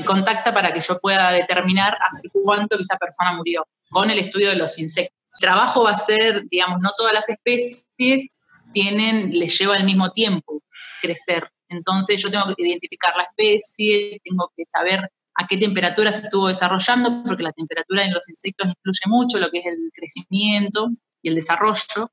contacta 0.05 0.53
para 0.53 0.73
que 0.73 0.81
yo 0.81 0.99
pueda 0.99 1.33
determinar 1.33 1.97
hace 2.07 2.29
cuánto 2.33 2.79
esa 2.79 2.99
persona 2.99 3.33
murió 3.33 3.67
con 3.91 4.11
el 4.11 4.19
estudio 4.19 4.51
de 4.51 4.57
los 4.57 4.79
insectos. 4.79 5.17
El 5.35 5.41
trabajo 5.41 5.85
va 5.85 5.93
a 5.93 5.99
ser, 5.99 6.45
digamos, 6.51 6.81
no 6.81 6.91
todas 6.97 7.15
las 7.15 7.29
especies 7.29 8.39
tienen, 8.73 9.39
les 9.39 9.59
lleva 9.59 9.77
el 9.77 9.85
mismo 9.85 10.11
tiempo 10.11 10.63
crecer. 11.01 11.49
Entonces 11.69 12.23
yo 12.23 12.31
tengo 12.31 12.47
que 12.55 12.63
identificar 12.63 13.15
la 13.17 13.25
especie, 13.25 14.21
tengo 14.23 14.53
que 14.57 14.65
saber 14.67 15.11
a 15.35 15.47
qué 15.47 15.57
temperatura 15.57 16.13
se 16.13 16.25
estuvo 16.25 16.49
desarrollando, 16.49 17.23
porque 17.27 17.43
la 17.43 17.53
temperatura 17.53 18.05
en 18.05 18.13
los 18.13 18.29
insectos 18.29 18.69
influye 18.69 19.07
mucho 19.07 19.39
lo 19.39 19.51
que 19.51 19.59
es 19.59 19.67
el 19.67 19.91
crecimiento 19.95 20.91
y 21.23 21.29
el 21.29 21.35
desarrollo. 21.35 22.11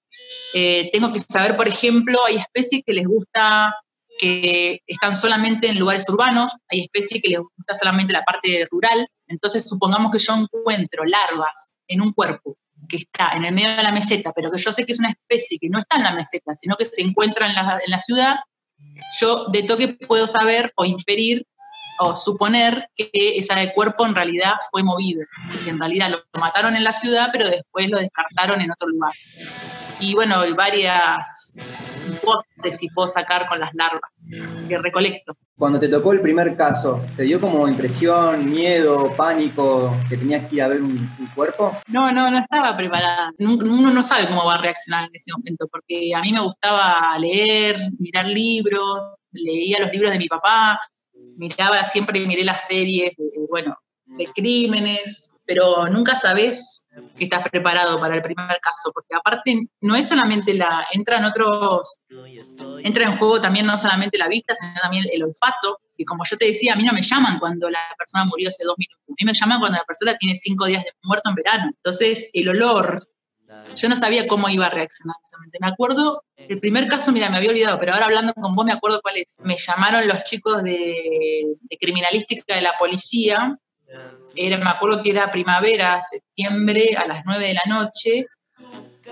Eh, 0.54 0.90
tengo 0.92 1.12
que 1.12 1.20
saber, 1.22 1.56
por 1.58 1.68
ejemplo, 1.68 2.20
hay 2.26 2.38
especies 2.38 2.84
que 2.86 2.94
les 2.94 3.08
gusta 3.08 3.76
que 4.20 4.82
están 4.86 5.16
solamente 5.16 5.70
en 5.70 5.80
lugares 5.80 6.08
urbanos, 6.10 6.52
hay 6.70 6.82
especies 6.82 7.22
que 7.22 7.30
les 7.30 7.40
gusta 7.40 7.74
solamente 7.74 8.14
la 8.14 8.24
parte 8.24 8.68
rural. 8.70 9.08
Entonces, 9.28 9.64
supongamos 9.68 10.12
que 10.12 10.20
yo 10.20 10.36
encuentro 10.36 11.06
larvas 11.06 11.78
en 11.88 12.02
un 12.02 12.12
cuerpo 12.14 12.58
que 12.88 12.98
está 12.98 13.32
en 13.36 13.46
el 13.46 13.54
medio 13.54 13.70
de 13.70 13.84
la 13.84 13.92
meseta, 13.92 14.32
pero 14.36 14.52
que 14.52 14.58
yo 14.58 14.74
sé 14.74 14.84
que 14.86 14.92
es 14.92 15.00
una 15.00 15.12
especie 15.12 15.58
que 15.60 15.70
no 15.70 15.80
está 15.80 15.98
en 15.98 16.04
la 16.04 16.14
meseta, 16.14 16.56
sino 16.56 16.76
que 16.76 16.86
se 16.86 17.02
encuentra 17.02 17.48
en 17.48 17.56
la, 17.56 17.80
en 17.86 17.92
la 17.92 18.00
ciudad, 18.00 18.38
yo 19.20 19.46
de 19.46 19.64
toque 19.64 19.98
puedo 20.08 20.28
saber 20.28 20.72
o 20.76 20.86
inferir 20.86 21.46
o 22.00 22.15
suponer 22.15 22.89
que 22.96 23.10
ese 23.13 23.74
cuerpo 23.74 24.06
en 24.06 24.15
realidad 24.15 24.53
fue 24.72 24.84
movido, 24.84 25.22
que 25.63 25.70
en 25.70 25.79
realidad 25.79 26.10
lo 26.10 26.39
mataron 26.39 26.75
en 26.75 26.84
la 26.84 26.94
ciudad, 26.94 27.29
pero 27.32 27.48
después 27.48 27.89
lo 27.89 27.98
descartaron 27.98 28.62
en 28.62 28.72
otro 28.72 28.88
lugar. 28.88 29.13
Y 30.00 30.13
bueno, 30.13 30.41
varias 30.56 31.58
hipótesis 32.10 32.91
puedo 32.94 33.08
sacar 33.08 33.48
con 33.48 33.60
las 33.60 33.74
larvas 33.74 34.12
que 34.68 34.77
recolecto. 34.77 35.36
Cuando 35.58 35.79
te 35.79 35.89
tocó 35.89 36.13
el 36.13 36.22
primer 36.22 36.56
caso, 36.56 37.03
¿te 37.18 37.24
dio 37.24 37.41
como 37.41 37.68
impresión, 37.68 38.50
miedo, 38.50 39.13
pánico 39.18 39.94
que 40.08 40.15
tenías 40.15 40.48
que 40.48 40.56
ir 40.56 40.62
a 40.62 40.68
ver 40.70 40.82
un, 40.82 41.10
cuerpo? 41.36 41.77
No, 41.88 42.12
no, 42.12 42.32
no 42.32 42.39
estaba 42.39 42.77
preparada. 42.77 43.32
Uno 43.39 43.91
no 43.91 44.03
sabe 44.03 44.27
cómo 44.27 44.46
va 44.46 44.56
a 44.56 44.62
reaccionar 44.62 45.06
en 45.06 45.12
ese 45.13 45.32
momento, 45.34 45.68
porque 45.70 46.15
a 46.15 46.22
mí 46.22 46.32
me 46.32 46.41
gustaba 46.41 47.18
leer, 47.18 47.77
mirar 48.00 48.25
libros, 48.25 49.15
leía 49.32 49.79
los 49.79 49.91
libros 49.91 50.12
de 50.12 50.18
mi 50.18 50.27
papá, 50.27 50.79
miraba, 51.39 51.84
siempre 51.86 52.19
miré 52.25 52.43
las 52.43 52.67
series, 52.67 53.13
bueno, 53.50 53.77
de 54.05 54.25
crímenes, 54.27 55.31
pero 55.46 55.88
nunca 55.88 56.15
sabes 56.15 56.88
si 57.15 57.24
estás 57.24 57.48
preparado 57.50 58.00
para 58.00 58.15
el 58.15 58.22
primer 58.22 58.60
caso, 58.62 58.91
porque 58.93 59.15
aparte 59.15 59.55
no 59.81 59.96
es 59.96 60.08
solamente 60.08 60.53
la, 60.53 60.86
entran 60.91 61.25
otros, 61.25 62.00
entra 62.84 63.05
en 63.05 63.17
juego 63.17 63.41
también 63.41 63.65
no 63.65 63.77
solamente 63.77 64.17
la 64.17 64.27
vista, 64.27 64.53
sino 64.53 64.74
también 64.79 65.05
el 65.12 65.24
olfato, 65.24 65.79
y 65.98 66.05
como 66.05 66.24
yo 66.29 66.38
te 66.38 66.46
decía, 66.46 66.74
a 66.74 66.75
mí 66.75 66.84
no 66.84 66.93
me 66.93 67.01
llaman 67.01 67.39
cuando 67.39 67.69
la 67.69 67.79
persona 67.98 68.25
murió 68.25 68.50
hace 68.50 68.63
dos 68.63 68.75
minutos, 68.77 69.03
a 69.10 69.13
mí 69.17 69.25
me 69.25 69.34
llaman 69.34 69.60
cuando 69.60 69.77
la 69.79 69.86
persona 69.86 70.15
tiene 70.19 70.36
cinco 70.36 70.65
días 70.65 70.84
de 70.84 70.91
muerto 71.03 71.29
en 71.29 71.36
verano. 71.36 71.72
Entonces, 71.75 72.29
el 72.31 72.50
olor, 72.50 73.03
yo 73.75 73.89
no 73.89 73.98
sabía 73.98 74.27
cómo 74.27 74.50
iba 74.50 74.68
a 74.68 74.70
reaccionar. 74.70 75.15
Me 75.60 75.68
acuerdo, 75.68 76.24
el 76.38 76.60
primer 76.60 76.88
caso, 76.88 77.12
mira, 77.12 77.29
me 77.29 77.38
había 77.38 77.50
olvidado, 77.50 77.79
pero 77.79 77.94
ahora 77.94 78.06
hablando 78.06 78.34
con 78.34 78.56
vos 78.56 78.65
me 78.65 78.74
acuerdo 78.74 79.01
cuál 79.01 79.18
es. 79.18 79.38
Me 79.41 79.58
llamaron 79.58 80.08
los 80.08 80.24
chicos 80.24 80.63
de, 80.63 81.56
criminalística 81.79 82.56
de 82.56 82.62
la 82.62 82.74
policía. 82.77 83.58
Era, 84.36 84.58
me 84.58 84.70
acuerdo 84.70 85.01
que 85.01 85.12
era 85.12 85.32
primavera, 85.32 86.00
septiembre, 86.01 86.96
a 86.96 87.08
las 87.08 87.24
9 87.25 87.48
de 87.48 87.53
la 87.53 87.63
noche. 87.68 88.25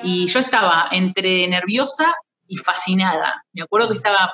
Y 0.03 0.27
yo 0.27 0.39
estaba 0.39 0.89
entre 0.91 1.47
nerviosa 1.47 2.13
y 2.47 2.57
fascinada. 2.57 3.43
Me 3.53 3.63
acuerdo 3.63 3.89
que 3.89 3.95
estaba 3.95 4.33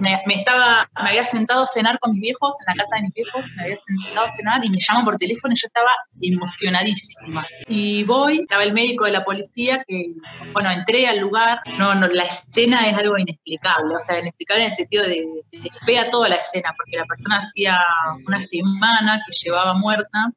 me, 0.00 0.34
estaba, 0.34 0.88
me 1.02 1.10
había 1.10 1.24
sentado 1.24 1.62
a 1.62 1.66
cenar 1.66 1.98
con 1.98 2.10
mis 2.12 2.20
viejos, 2.20 2.56
en 2.60 2.74
la 2.74 2.82
casa 2.82 2.96
de 2.96 3.02
mis 3.02 3.14
viejos, 3.14 3.44
me 3.56 3.62
había 3.64 3.76
sentado 3.76 4.26
a 4.26 4.30
cenar 4.30 4.64
y 4.64 4.70
me 4.70 4.78
llaman 4.80 5.04
por 5.04 5.18
teléfono 5.18 5.52
y 5.52 5.56
yo 5.56 5.66
estaba 5.66 5.90
emocionadísima. 6.20 7.46
Y 7.68 8.04
voy, 8.04 8.40
estaba 8.40 8.62
el 8.62 8.72
médico 8.72 9.04
de 9.04 9.12
la 9.12 9.24
policía 9.24 9.84
que, 9.86 10.14
bueno, 10.52 10.70
entré 10.70 11.06
al 11.06 11.20
lugar, 11.20 11.60
no, 11.78 11.94
no, 11.94 12.06
la 12.08 12.24
escena 12.24 12.88
es 12.88 12.96
algo 12.96 13.18
inexplicable, 13.18 13.96
o 13.96 14.00
sea, 14.00 14.18
inexplicable 14.18 14.64
en 14.64 14.70
el 14.70 14.76
sentido 14.76 15.04
de, 15.04 15.24
de 15.52 15.70
fea 15.84 16.10
toda 16.10 16.28
la 16.28 16.36
escena, 16.36 16.72
porque 16.76 16.96
la 16.96 17.04
persona 17.04 17.38
hacía 17.38 17.78
una 18.26 18.40
semana 18.40 19.22
que 19.26 19.32
llevaba 19.32 19.74
muerta 19.74 20.32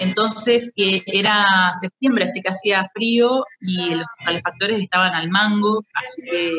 entonces 0.00 0.72
que 0.74 1.02
era 1.06 1.46
septiembre, 1.80 2.24
así 2.24 2.40
que 2.40 2.50
hacía 2.50 2.90
frío 2.94 3.44
y 3.60 3.94
los 3.94 4.06
calefactores 4.24 4.80
estaban 4.80 5.14
al 5.14 5.28
mango, 5.28 5.84
así 5.94 6.22
que 6.22 6.50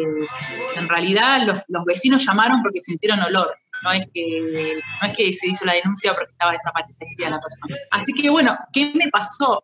en 0.75 0.89
realidad 0.89 1.41
los, 1.67 1.85
vecinos 1.85 2.25
llamaron 2.25 2.61
porque 2.61 2.81
sintieron 2.81 3.21
olor. 3.21 3.55
No 3.81 3.93
es, 3.93 4.07
que, 4.13 4.77
no 5.01 5.07
es 5.07 5.15
que 5.15 5.31
se 5.31 5.47
hizo 5.47 5.63
la 5.63 5.71
denuncia 5.71 6.13
porque 6.13 6.31
estaba 6.31 6.51
desaparecida 6.51 7.29
la 7.29 7.39
persona. 7.39 7.77
Así 7.91 8.11
que 8.13 8.29
bueno, 8.29 8.53
¿qué 8.73 8.91
me 8.93 9.09
pasó? 9.09 9.63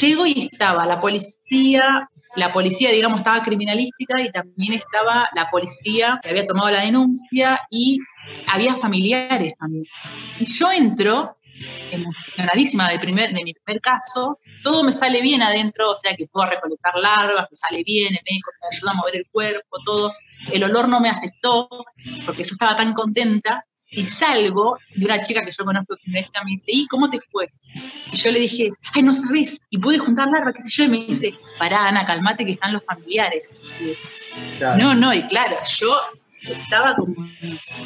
Llego 0.00 0.26
y 0.26 0.48
estaba 0.50 0.84
la 0.84 1.00
policía, 1.00 2.10
la 2.34 2.52
policía, 2.52 2.90
digamos, 2.90 3.20
estaba 3.20 3.44
criminalística 3.44 4.20
y 4.20 4.32
también 4.32 4.72
estaba 4.72 5.28
la 5.32 5.48
policía 5.48 6.18
que 6.24 6.30
había 6.30 6.44
tomado 6.44 6.72
la 6.72 6.80
denuncia 6.80 7.60
y 7.70 8.00
había 8.48 8.74
familiares 8.74 9.54
también. 9.56 9.84
Y 10.40 10.46
yo 10.46 10.72
entro 10.72 11.36
emocionadísima 11.90 12.90
de, 12.90 12.98
primer, 12.98 13.32
de 13.32 13.44
mi 13.44 13.54
primer 13.54 13.80
caso, 13.80 14.38
todo 14.62 14.82
me 14.84 14.92
sale 14.92 15.22
bien 15.22 15.42
adentro, 15.42 15.90
o 15.90 15.96
sea 15.96 16.14
que 16.16 16.26
puedo 16.26 16.48
recolectar 16.48 16.94
larvas, 16.96 17.48
me 17.50 17.56
sale 17.56 17.82
bien, 17.84 18.14
el 18.14 18.20
médico 18.28 18.50
me 18.60 18.76
ayuda 18.76 18.90
a 18.90 18.94
mover 18.94 19.16
el 19.16 19.26
cuerpo, 19.30 19.76
todo. 19.84 20.12
El 20.52 20.62
olor 20.64 20.88
no 20.88 21.00
me 21.00 21.08
afectó 21.08 21.68
porque 22.26 22.44
yo 22.44 22.52
estaba 22.52 22.76
tan 22.76 22.92
contenta 22.92 23.64
y 23.90 24.06
salgo 24.06 24.78
y 24.94 25.04
una 25.04 25.22
chica 25.22 25.44
que 25.44 25.52
yo 25.52 25.64
conozco 25.64 25.96
que 25.96 26.10
me 26.10 26.20
dice, 26.46 26.72
¿y 26.72 26.86
cómo 26.86 27.08
te 27.08 27.20
fue? 27.30 27.48
Y 28.12 28.16
yo 28.16 28.30
le 28.30 28.40
dije, 28.40 28.70
ay, 28.92 29.02
no 29.02 29.14
sabes, 29.14 29.60
y 29.70 29.78
pude 29.78 29.98
juntar 29.98 30.28
larvas, 30.28 30.54
qué 30.56 30.62
sé 30.62 30.70
yo, 30.70 30.84
y 30.84 30.88
me 30.88 31.06
dice, 31.06 31.34
pará, 31.58 31.88
Ana, 31.88 32.04
calmate 32.04 32.44
que 32.44 32.52
están 32.52 32.72
los 32.72 32.84
familiares. 32.84 33.56
No, 34.78 34.94
no, 34.94 35.14
y 35.14 35.26
claro, 35.28 35.56
yo 35.78 35.96
estaba 36.52 36.94
como, 36.94 37.14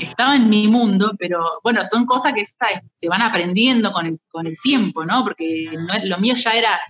estaba 0.01 0.37
en 0.37 0.49
mi 0.49 0.67
mundo, 0.69 1.13
pero 1.19 1.45
bueno, 1.63 1.85
son 1.85 2.07
cosas 2.07 2.33
que 2.35 2.45
se 2.45 3.09
van 3.09 3.23
aprendiendo 3.23 3.93
con 3.93 4.07
el, 4.07 4.21
con 4.31 4.47
el 4.47 4.57
tiempo, 4.63 5.05
¿no? 5.05 5.25
Porque 5.25 5.67
lo 6.05 6.19
mío 6.19 6.35
ya 6.35 6.53
era, 6.53 6.81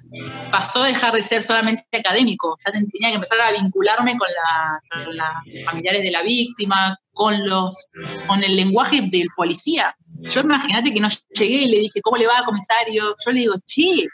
pasó 0.51 0.83
a 0.83 0.89
dejar 0.89 1.15
de 1.15 1.23
ser 1.23 1.43
solamente 1.43 1.85
académico, 1.93 2.57
ya 2.65 2.73
tenía 2.73 3.11
que 3.11 3.15
empezar 3.15 3.41
a 3.41 3.53
vincularme 3.53 4.17
con, 4.17 4.29
la, 4.29 5.05
con 5.05 5.17
las 5.17 5.65
familiares 5.65 6.03
de 6.03 6.11
la 6.11 6.23
víctima, 6.23 6.99
con 7.13 7.47
los, 7.47 7.89
con 8.27 8.45
el 8.45 8.55
lenguaje 8.55 9.03
del 9.11 9.29
policía. 9.37 9.97
Yo 10.23 10.41
imagínate 10.41 10.93
que 10.93 11.01
no 11.01 11.09
llegué 11.31 11.63
y 11.63 11.69
le 11.69 11.81
dije, 11.81 12.01
¿cómo 12.03 12.17
le 12.17 12.27
va, 12.27 12.45
comisario? 12.45 13.15
Yo 13.25 13.31
le 13.31 13.41
digo, 13.41 13.55
che, 13.65 14.09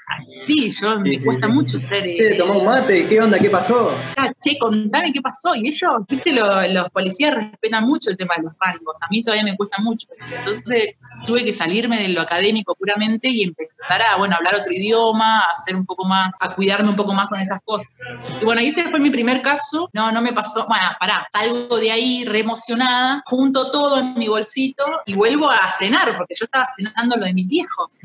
sí, 0.47 0.71
yo 0.71 1.01
me 1.01 1.23
cuesta 1.23 1.49
mucho 1.49 1.79
ser. 1.79 2.05
Che, 2.15 2.35
tomó 2.35 2.59
un 2.61 2.67
mate, 2.67 3.07
¿qué 3.09 3.21
onda? 3.21 3.39
¿Qué 3.39 3.51
pasó? 3.51 3.93
Ah, 4.17 4.31
che, 4.41 4.59
contame 4.59 5.13
qué 5.13 5.23
pasó. 5.23 5.55
Y 5.55 5.69
ellos, 5.69 5.91
viste, 6.09 6.33
los 6.33 6.91
policías 6.91 7.35
respetan 7.35 7.87
mucho 7.87 8.11
el 8.11 8.17
tema 8.17 8.35
de 8.37 8.45
los 8.45 8.53
rangos. 8.61 8.97
A 9.01 9.07
mí 9.11 9.23
todavía 9.23 9.45
me 9.45 9.57
cuesta 9.57 9.79
mucho. 9.81 10.09
Entonces 10.31 10.97
tuve 11.25 11.45
que 11.45 11.53
salirme 11.53 12.01
de 12.01 12.09
lo 12.09 12.21
académico 12.21 12.75
puramente 12.75 13.29
y 13.29 13.43
empezar 13.43 14.03
a, 14.03 14.17
bueno, 14.17 14.37
hablar 14.37 14.55
otro 14.55 14.73
idioma, 14.73 15.39
a 15.39 15.53
hacer 15.53 15.77
un 15.77 15.87
poco 15.87 16.05
más, 16.05 16.35
a 16.41 16.55
cuidarme 16.55 16.91
un 16.91 16.97
poco 16.97 17.13
más 17.13 17.29
con 17.29 17.41
esas 17.41 17.61
cosas. 17.65 17.91
Y 18.41 18.45
bueno, 18.45 18.61
ese 18.61 18.85
fue 18.91 19.01
mi 19.01 19.11
primer 19.11 19.43
caso. 19.43 19.89
No, 19.93 20.13
no 20.13 20.21
me 20.21 20.33
pasó. 20.33 20.67
Bueno, 20.67 20.85
pará, 20.99 21.27
salgo 21.33 21.79
de 21.79 21.91
ahí 21.91 22.25
re 22.25 22.41
emocionada, 22.41 23.23
junto 23.27 23.71
todo 23.71 23.99
en 23.99 24.15
mi 24.15 24.29
bolsito 24.29 24.85
y 25.07 25.15
vuelvo 25.15 25.51
a 25.51 25.71
cenar 25.73 26.17
porque 26.17 26.35
yo 26.39 26.45
estaba 26.45 26.67
cenando 26.77 27.17
lo 27.17 27.27
de 27.27 27.33
mis 27.33 27.49
viejos. 27.49 27.99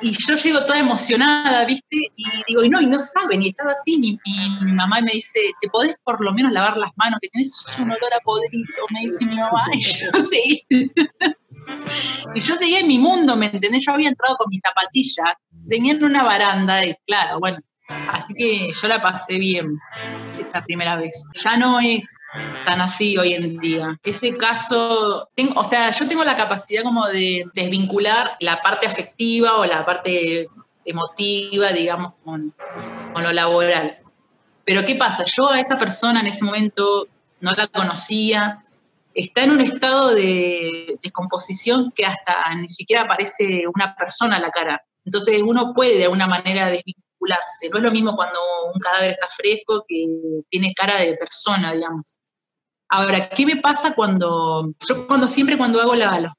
Y 0.00 0.12
yo 0.12 0.36
llego 0.36 0.64
toda 0.64 0.78
emocionada, 0.78 1.64
¿viste? 1.64 2.12
Y 2.16 2.24
digo, 2.46 2.64
y 2.64 2.68
no, 2.68 2.80
y 2.80 2.86
no 2.86 3.00
saben, 3.00 3.42
y 3.42 3.48
estaba 3.48 3.72
así, 3.72 3.98
y, 4.02 4.64
mi 4.64 4.72
mamá 4.72 5.00
me 5.00 5.12
dice, 5.12 5.40
¿te 5.60 5.68
podés 5.68 5.96
por 6.04 6.22
lo 6.22 6.32
menos 6.32 6.52
lavar 6.52 6.76
las 6.76 6.90
manos? 6.96 7.18
Que 7.20 7.28
tenés 7.28 7.64
un 7.78 7.90
olor 7.90 8.14
a 8.14 8.20
podrido, 8.20 8.84
me 8.90 9.00
dice 9.00 9.24
mi 9.24 9.36
mamá, 9.36 9.64
y 9.72 9.82
yo 9.82 10.20
sí. 10.20 10.66
Y 12.34 12.40
yo 12.40 12.56
seguía 12.56 12.80
en 12.80 12.88
mi 12.88 12.98
mundo, 12.98 13.36
¿me 13.36 13.46
entendés? 13.46 13.84
Yo 13.84 13.92
había 13.92 14.08
entrado 14.08 14.36
con 14.36 14.48
mis 14.48 14.60
zapatillas, 14.60 15.34
tenía 15.68 15.92
en 15.92 16.04
una 16.04 16.22
baranda, 16.22 16.84
y 16.84 16.94
claro, 17.06 17.40
bueno, 17.40 17.58
Así 18.08 18.34
que 18.34 18.72
yo 18.72 18.88
la 18.88 19.02
pasé 19.02 19.38
bien 19.38 19.78
esa 20.38 20.62
primera 20.64 20.96
vez. 20.96 21.24
Ya 21.34 21.56
no 21.56 21.80
es 21.80 22.14
tan 22.64 22.80
así 22.80 23.16
hoy 23.18 23.34
en 23.34 23.58
día. 23.58 23.98
Ese 24.02 24.36
caso, 24.36 25.28
o 25.54 25.64
sea, 25.64 25.90
yo 25.90 26.08
tengo 26.08 26.24
la 26.24 26.36
capacidad 26.36 26.82
como 26.82 27.06
de 27.08 27.44
desvincular 27.54 28.36
la 28.40 28.62
parte 28.62 28.86
afectiva 28.86 29.58
o 29.58 29.64
la 29.64 29.84
parte 29.84 30.48
emotiva, 30.84 31.72
digamos, 31.72 32.14
con 32.24 32.54
lo 33.14 33.32
laboral. 33.32 33.98
Pero 34.64 34.86
¿qué 34.86 34.94
pasa? 34.94 35.24
Yo 35.24 35.48
a 35.48 35.60
esa 35.60 35.78
persona 35.78 36.20
en 36.20 36.28
ese 36.28 36.44
momento 36.44 37.08
no 37.40 37.52
la 37.52 37.66
conocía, 37.66 38.64
está 39.14 39.44
en 39.44 39.52
un 39.52 39.60
estado 39.60 40.14
de 40.14 40.98
descomposición 41.02 41.92
que 41.94 42.04
hasta 42.04 42.54
ni 42.54 42.68
siquiera 42.68 43.06
parece 43.06 43.64
una 43.72 43.94
persona 43.94 44.36
a 44.36 44.40
la 44.40 44.50
cara. 44.50 44.82
Entonces 45.04 45.42
uno 45.42 45.72
puede 45.74 45.98
de 45.98 46.04
alguna 46.04 46.26
manera 46.26 46.68
desvincularse. 46.68 47.68
No 47.70 47.78
es 47.78 47.82
lo 47.84 47.90
mismo 47.90 48.16
cuando 48.16 48.38
un 48.72 48.80
cadáver 48.80 49.12
está 49.12 49.28
fresco 49.28 49.84
que 49.86 50.06
tiene 50.48 50.72
cara 50.74 51.00
de 51.00 51.16
persona, 51.16 51.72
digamos. 51.72 52.18
Ahora, 52.88 53.30
¿qué 53.30 53.46
me 53.46 53.56
pasa 53.56 53.94
cuando, 53.94 54.74
yo 54.86 55.06
cuando 55.06 55.26
siempre 55.26 55.56
cuando 55.56 55.80
hago 55.80 55.94
las 55.94 56.34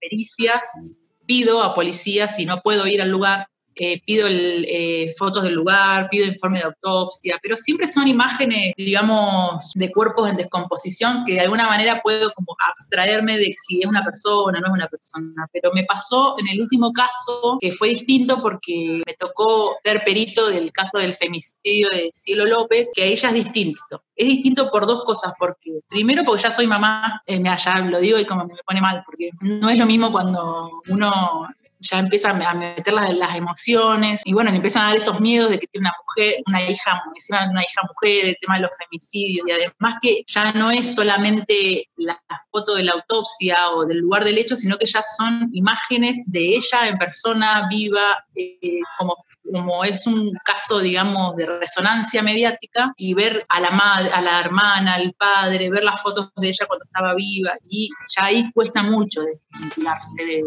pericias, 0.00 1.12
pido 1.26 1.62
a 1.62 1.74
policías 1.74 2.36
si 2.36 2.46
no 2.46 2.60
puedo 2.62 2.86
ir 2.86 3.02
al 3.02 3.10
lugar, 3.10 3.48
eh, 3.76 4.00
pido 4.04 4.26
eh, 4.28 5.14
fotos 5.18 5.42
del 5.42 5.54
lugar, 5.54 6.08
pido 6.10 6.26
informe 6.26 6.58
de 6.58 6.64
autopsia, 6.64 7.38
pero 7.42 7.56
siempre 7.56 7.86
son 7.86 8.08
imágenes, 8.08 8.72
digamos, 8.76 9.72
de 9.74 9.92
cuerpos 9.92 10.28
en 10.30 10.36
descomposición 10.36 11.24
que 11.26 11.34
de 11.34 11.40
alguna 11.40 11.66
manera 11.66 12.00
puedo 12.02 12.32
como 12.32 12.56
abstraerme 12.68 13.36
de 13.36 13.54
si 13.56 13.80
es 13.80 13.86
una 13.86 14.02
persona 14.02 14.58
o 14.58 14.60
no 14.60 14.66
es 14.66 14.72
una 14.72 14.88
persona. 14.88 15.46
Pero 15.52 15.70
me 15.74 15.84
pasó 15.84 16.36
en 16.38 16.48
el 16.48 16.62
último 16.62 16.92
caso 16.92 17.58
que 17.60 17.72
fue 17.72 17.88
distinto 17.88 18.40
porque 18.40 19.02
me 19.06 19.14
tocó 19.14 19.76
ser 19.84 20.02
perito 20.04 20.48
del 20.48 20.72
caso 20.72 20.98
del 20.98 21.14
femicidio 21.14 21.88
de 21.90 22.10
Cielo 22.14 22.46
López, 22.46 22.90
que 22.94 23.02
a 23.02 23.06
ella 23.06 23.28
es 23.28 23.34
distinto. 23.34 24.02
Es 24.14 24.26
distinto 24.26 24.70
por 24.70 24.86
dos 24.86 25.04
cosas, 25.04 25.34
porque 25.38 25.80
primero 25.88 26.24
porque 26.24 26.42
ya 26.42 26.50
soy 26.50 26.66
mamá, 26.66 27.22
eh, 27.26 27.42
ya 27.42 27.80
lo 27.80 28.00
digo 28.00 28.18
y 28.18 28.24
como 28.24 28.46
me 28.46 28.54
pone 28.66 28.80
mal, 28.80 29.02
porque 29.04 29.30
no 29.40 29.68
es 29.68 29.78
lo 29.78 29.84
mismo 29.84 30.10
cuando 30.10 30.70
uno 30.88 31.48
ya 31.80 31.98
empieza 31.98 32.30
a 32.30 32.54
meter 32.54 32.92
las, 32.92 33.36
emociones 33.36 34.22
y 34.24 34.32
bueno, 34.32 34.50
le 34.50 34.56
empiezan 34.56 34.84
a 34.84 34.88
dar 34.88 34.96
esos 34.96 35.20
miedos 35.20 35.50
de 35.50 35.58
que 35.58 35.66
tiene 35.66 35.88
una 35.88 35.96
mujer, 36.04 36.42
una 36.46 36.62
hija, 36.62 37.02
una 37.50 37.62
hija 37.62 37.82
mujer, 37.88 38.26
el 38.26 38.36
tema 38.40 38.56
de 38.56 38.62
los 38.62 38.70
femicidios 38.78 39.46
y 39.46 39.52
además 39.52 39.98
que 40.00 40.22
ya 40.26 40.52
no 40.52 40.70
es 40.70 40.94
solamente 40.94 41.88
la, 41.96 42.20
foto 42.50 42.76
de 42.76 42.84
la 42.84 42.92
autopsia 42.92 43.70
o 43.72 43.84
del 43.84 43.98
lugar 43.98 44.24
del 44.24 44.38
hecho, 44.38 44.56
sino 44.56 44.78
que 44.78 44.86
ya 44.86 45.02
son 45.02 45.50
imágenes 45.52 46.18
de 46.26 46.56
ella 46.56 46.88
en 46.88 46.96
persona 46.96 47.68
viva, 47.68 48.24
eh, 48.34 48.80
como 48.98 49.16
como 49.52 49.84
es 49.84 50.06
un 50.06 50.32
caso, 50.44 50.80
digamos, 50.80 51.36
de 51.36 51.46
resonancia 51.46 52.22
mediática, 52.22 52.92
y 52.96 53.14
ver 53.14 53.44
a 53.48 53.60
la 53.60 53.70
madre, 53.70 54.10
a 54.10 54.20
la 54.20 54.40
hermana, 54.40 54.94
al 54.94 55.14
padre, 55.14 55.70
ver 55.70 55.84
las 55.84 56.02
fotos 56.02 56.32
de 56.36 56.48
ella 56.48 56.66
cuando 56.66 56.84
estaba 56.84 57.14
viva, 57.14 57.52
y 57.68 57.90
ya 58.16 58.24
ahí 58.24 58.50
cuesta 58.52 58.82
mucho 58.82 59.22
desvincularse 59.22 60.24
de, 60.24 60.44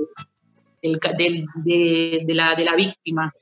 de, 0.82 2.24
la, 2.28 2.56
de 2.56 2.66
la 2.66 2.76
víctima. 2.76 3.34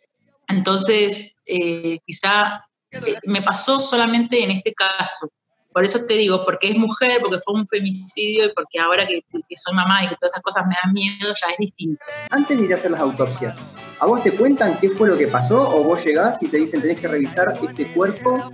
Entonces, 0.47 1.35
eh, 1.45 1.99
quizá 2.05 2.65
eh, 2.91 3.15
me 3.25 3.41
pasó 3.41 3.79
solamente 3.79 4.43
en 4.43 4.51
este 4.51 4.73
caso. 4.73 5.29
Por 5.77 5.85
eso 5.85 5.99
te 6.07 6.15
digo, 6.15 6.43
porque 6.43 6.69
es 6.69 6.75
mujer, 6.75 7.21
porque 7.21 7.37
fue 7.45 7.53
un 7.53 7.67
femicidio 7.67 8.47
y 8.47 8.53
porque 8.55 8.79
ahora 8.79 9.05
que, 9.05 9.23
soy 9.55 9.75
mamá 9.75 10.03
y 10.03 10.09
que 10.09 10.15
todas 10.15 10.33
esas 10.33 10.41
cosas 10.41 10.63
me 10.65 10.73
dan 10.83 10.91
miedo, 10.91 11.35
ya 11.39 11.51
es 11.51 11.57
distinto. 11.59 12.03
Antes 12.31 12.57
de 12.57 12.65
ir 12.65 12.73
a 12.73 12.77
hacer 12.77 12.89
las 12.89 12.99
autopsias, 12.99 13.55
¿a 13.99 14.07
vos 14.07 14.23
te 14.23 14.31
cuentan 14.31 14.79
qué 14.79 14.89
fue 14.89 15.07
lo 15.07 15.15
que 15.15 15.27
pasó 15.27 15.69
o 15.69 15.83
vos 15.83 16.03
llegás 16.03 16.41
y 16.41 16.47
te 16.47 16.57
dicen 16.57 16.81
tenés 16.81 16.99
que 16.99 17.07
revisar 17.07 17.59
ese 17.61 17.85
cuerpo 17.93 18.51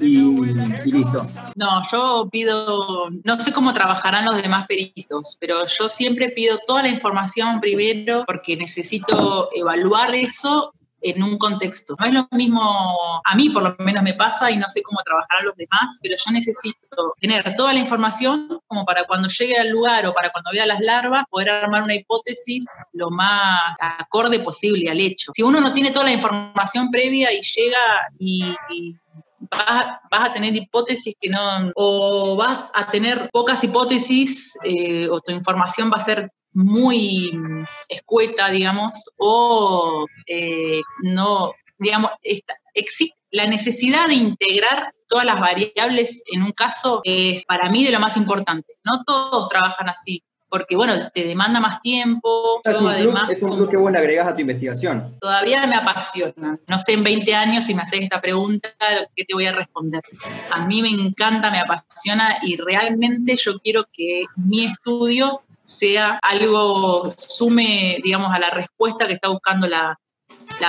y, 0.00 0.18
y 0.18 0.92
listo? 0.92 1.26
No, 1.54 1.80
yo 1.90 2.28
pido, 2.30 3.08
no 3.24 3.40
sé 3.40 3.54
cómo 3.54 3.72
trabajarán 3.72 4.26
los 4.26 4.42
demás 4.42 4.66
peritos, 4.66 5.38
pero 5.40 5.64
yo 5.64 5.88
siempre 5.88 6.28
pido 6.32 6.58
toda 6.66 6.82
la 6.82 6.88
información 6.88 7.58
primero 7.58 8.24
porque 8.26 8.54
necesito 8.54 9.48
evaluar 9.54 10.14
eso 10.14 10.74
en 11.10 11.22
un 11.22 11.38
contexto. 11.38 11.94
No 11.98 12.06
es 12.06 12.12
lo 12.12 12.28
mismo, 12.32 12.60
a 13.24 13.34
mí 13.36 13.50
por 13.50 13.62
lo 13.62 13.76
menos 13.78 14.02
me 14.02 14.14
pasa 14.14 14.50
y 14.50 14.56
no 14.56 14.68
sé 14.68 14.82
cómo 14.82 15.00
trabajar 15.04 15.40
a 15.40 15.44
los 15.44 15.56
demás, 15.56 15.98
pero 16.02 16.16
yo 16.16 16.32
necesito 16.32 17.14
tener 17.20 17.54
toda 17.56 17.72
la 17.72 17.80
información 17.80 18.60
como 18.66 18.84
para 18.84 19.06
cuando 19.06 19.28
llegue 19.28 19.56
al 19.56 19.70
lugar 19.70 20.06
o 20.06 20.12
para 20.12 20.30
cuando 20.30 20.50
vea 20.52 20.66
las 20.66 20.80
larvas, 20.80 21.24
poder 21.30 21.50
armar 21.50 21.82
una 21.82 21.94
hipótesis 21.94 22.66
lo 22.92 23.10
más 23.10 23.74
acorde 23.78 24.40
posible 24.40 24.90
al 24.90 25.00
hecho. 25.00 25.32
Si 25.34 25.42
uno 25.42 25.60
no 25.60 25.72
tiene 25.72 25.90
toda 25.90 26.06
la 26.06 26.12
información 26.12 26.90
previa 26.90 27.32
y 27.32 27.42
llega 27.42 27.78
y, 28.18 28.96
Vas, 29.48 30.00
a 30.10 30.32
tener 30.32 30.56
hipótesis 30.56 31.14
que 31.20 31.28
no, 31.28 31.70
o 31.76 32.36
vas 32.36 32.68
a 32.74 32.90
tener 32.90 33.28
pocas 33.32 33.62
hipótesis, 33.62 34.58
eh, 34.64 35.08
o 35.08 35.20
tu 35.20 35.30
información 35.30 35.88
va 35.88 35.98
a 35.98 36.04
ser 36.04 36.32
muy 36.56 37.38
escueta, 37.88 38.50
digamos, 38.50 39.10
o 39.18 40.06
eh, 40.26 40.80
no, 41.02 41.52
digamos, 41.78 42.12
existe 42.72 43.16
la 43.30 43.46
necesidad 43.46 44.08
de 44.08 44.14
integrar 44.14 44.92
todas 45.06 45.26
las 45.26 45.38
variables 45.38 46.22
en 46.32 46.42
un 46.42 46.52
caso 46.52 47.00
es 47.04 47.44
para 47.44 47.68
mí 47.70 47.84
de 47.84 47.92
lo 47.92 48.00
más 48.00 48.16
importante. 48.16 48.74
No 48.84 49.04
todos 49.04 49.48
trabajan 49.50 49.88
así, 49.90 50.22
porque 50.48 50.76
bueno, 50.76 51.10
te 51.12 51.24
demanda 51.24 51.60
más 51.60 51.82
tiempo. 51.82 52.60
Es 52.64 52.80
un, 52.80 52.88
además, 52.88 53.24
plus, 53.24 53.36
es 53.36 53.42
un 53.42 53.56
plus 53.56 53.68
que 53.68 53.76
vos 53.76 53.92
le 53.92 53.98
agregás 53.98 54.28
a 54.28 54.34
tu 54.34 54.40
investigación. 54.40 55.18
Todavía 55.20 55.66
me 55.66 55.76
apasiona. 55.76 56.58
No 56.66 56.78
sé 56.78 56.94
en 56.94 57.04
20 57.04 57.34
años 57.34 57.64
si 57.64 57.74
me 57.74 57.82
haces 57.82 58.00
esta 58.00 58.20
pregunta, 58.20 58.70
¿qué 59.14 59.24
te 59.24 59.34
voy 59.34 59.46
a 59.46 59.52
responder? 59.52 60.02
A 60.50 60.66
mí 60.66 60.80
me 60.80 60.88
encanta, 60.88 61.50
me 61.50 61.60
apasiona 61.60 62.38
y 62.42 62.56
realmente 62.56 63.36
yo 63.36 63.58
quiero 63.58 63.84
que 63.92 64.24
mi 64.36 64.64
estudio 64.64 65.42
sea 65.66 66.18
algo, 66.22 67.10
sume, 67.10 67.98
digamos, 68.02 68.32
a 68.32 68.38
la 68.38 68.50
respuesta 68.50 69.06
que 69.06 69.14
está 69.14 69.28
buscando 69.28 69.66
la, 69.66 69.98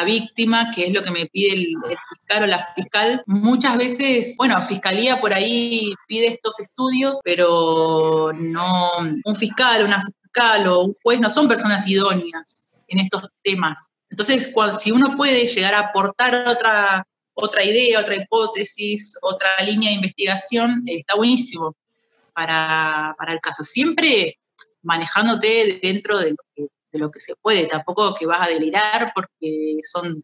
víctima, 0.05 0.71
que 0.75 0.87
es 0.87 0.93
lo 0.93 1.01
que 1.01 1.11
me 1.11 1.27
pide 1.27 1.53
el, 1.53 1.75
fiscal 1.87 2.43
o 2.43 2.47
la 2.47 2.67
fiscal. 2.75 3.23
Muchas 3.25 3.77
veces, 3.77 4.35
bueno, 4.37 4.61
fiscalía 4.61 5.21
por 5.21 5.33
ahí 5.33 5.93
pide 6.07 6.27
estos 6.27 6.59
estudios, 6.59 7.19
pero 7.23 8.33
no, 8.33 8.91
un 9.23 9.35
fiscal, 9.35 9.85
una 9.85 10.03
fiscal 10.03 10.67
o 10.67 10.81
un 10.81 10.95
juez 11.01 11.21
no 11.21 11.29
son 11.29 11.47
personas 11.47 11.87
idóneas 11.87 12.85
en 12.89 12.99
estos 12.99 13.29
temas. 13.43 13.87
Entonces, 14.09 14.53
si 14.79 14.91
uno 14.91 15.15
puede 15.15 15.47
llegar 15.47 15.73
a 15.73 15.87
aportar 15.87 16.47
otra, 16.47 17.07
otra 17.33 17.63
idea, 17.63 18.01
otra 18.01 18.15
hipótesis, 18.15 19.17
otra 19.21 19.49
línea 19.63 19.89
de 19.89 19.95
investigación, 19.95 20.83
está 20.85 21.15
buenísimo 21.15 21.75
para, 22.33 23.15
para 23.17 23.33
el 23.33 23.39
caso. 23.39 23.63
Siempre 23.63 24.36
manejándote 24.87 25.79
dentro 25.83 26.17
de 26.17 26.31
lo, 26.31 26.37
que, 26.55 26.67
de 26.93 26.99
lo 26.99 27.11
que 27.11 27.19
se 27.19 27.35
puede, 27.35 27.67
tampoco 27.67 28.15
que 28.15 28.25
vas 28.25 28.47
a 28.47 28.49
delirar 28.49 29.11
porque 29.13 29.77
son, 29.83 30.23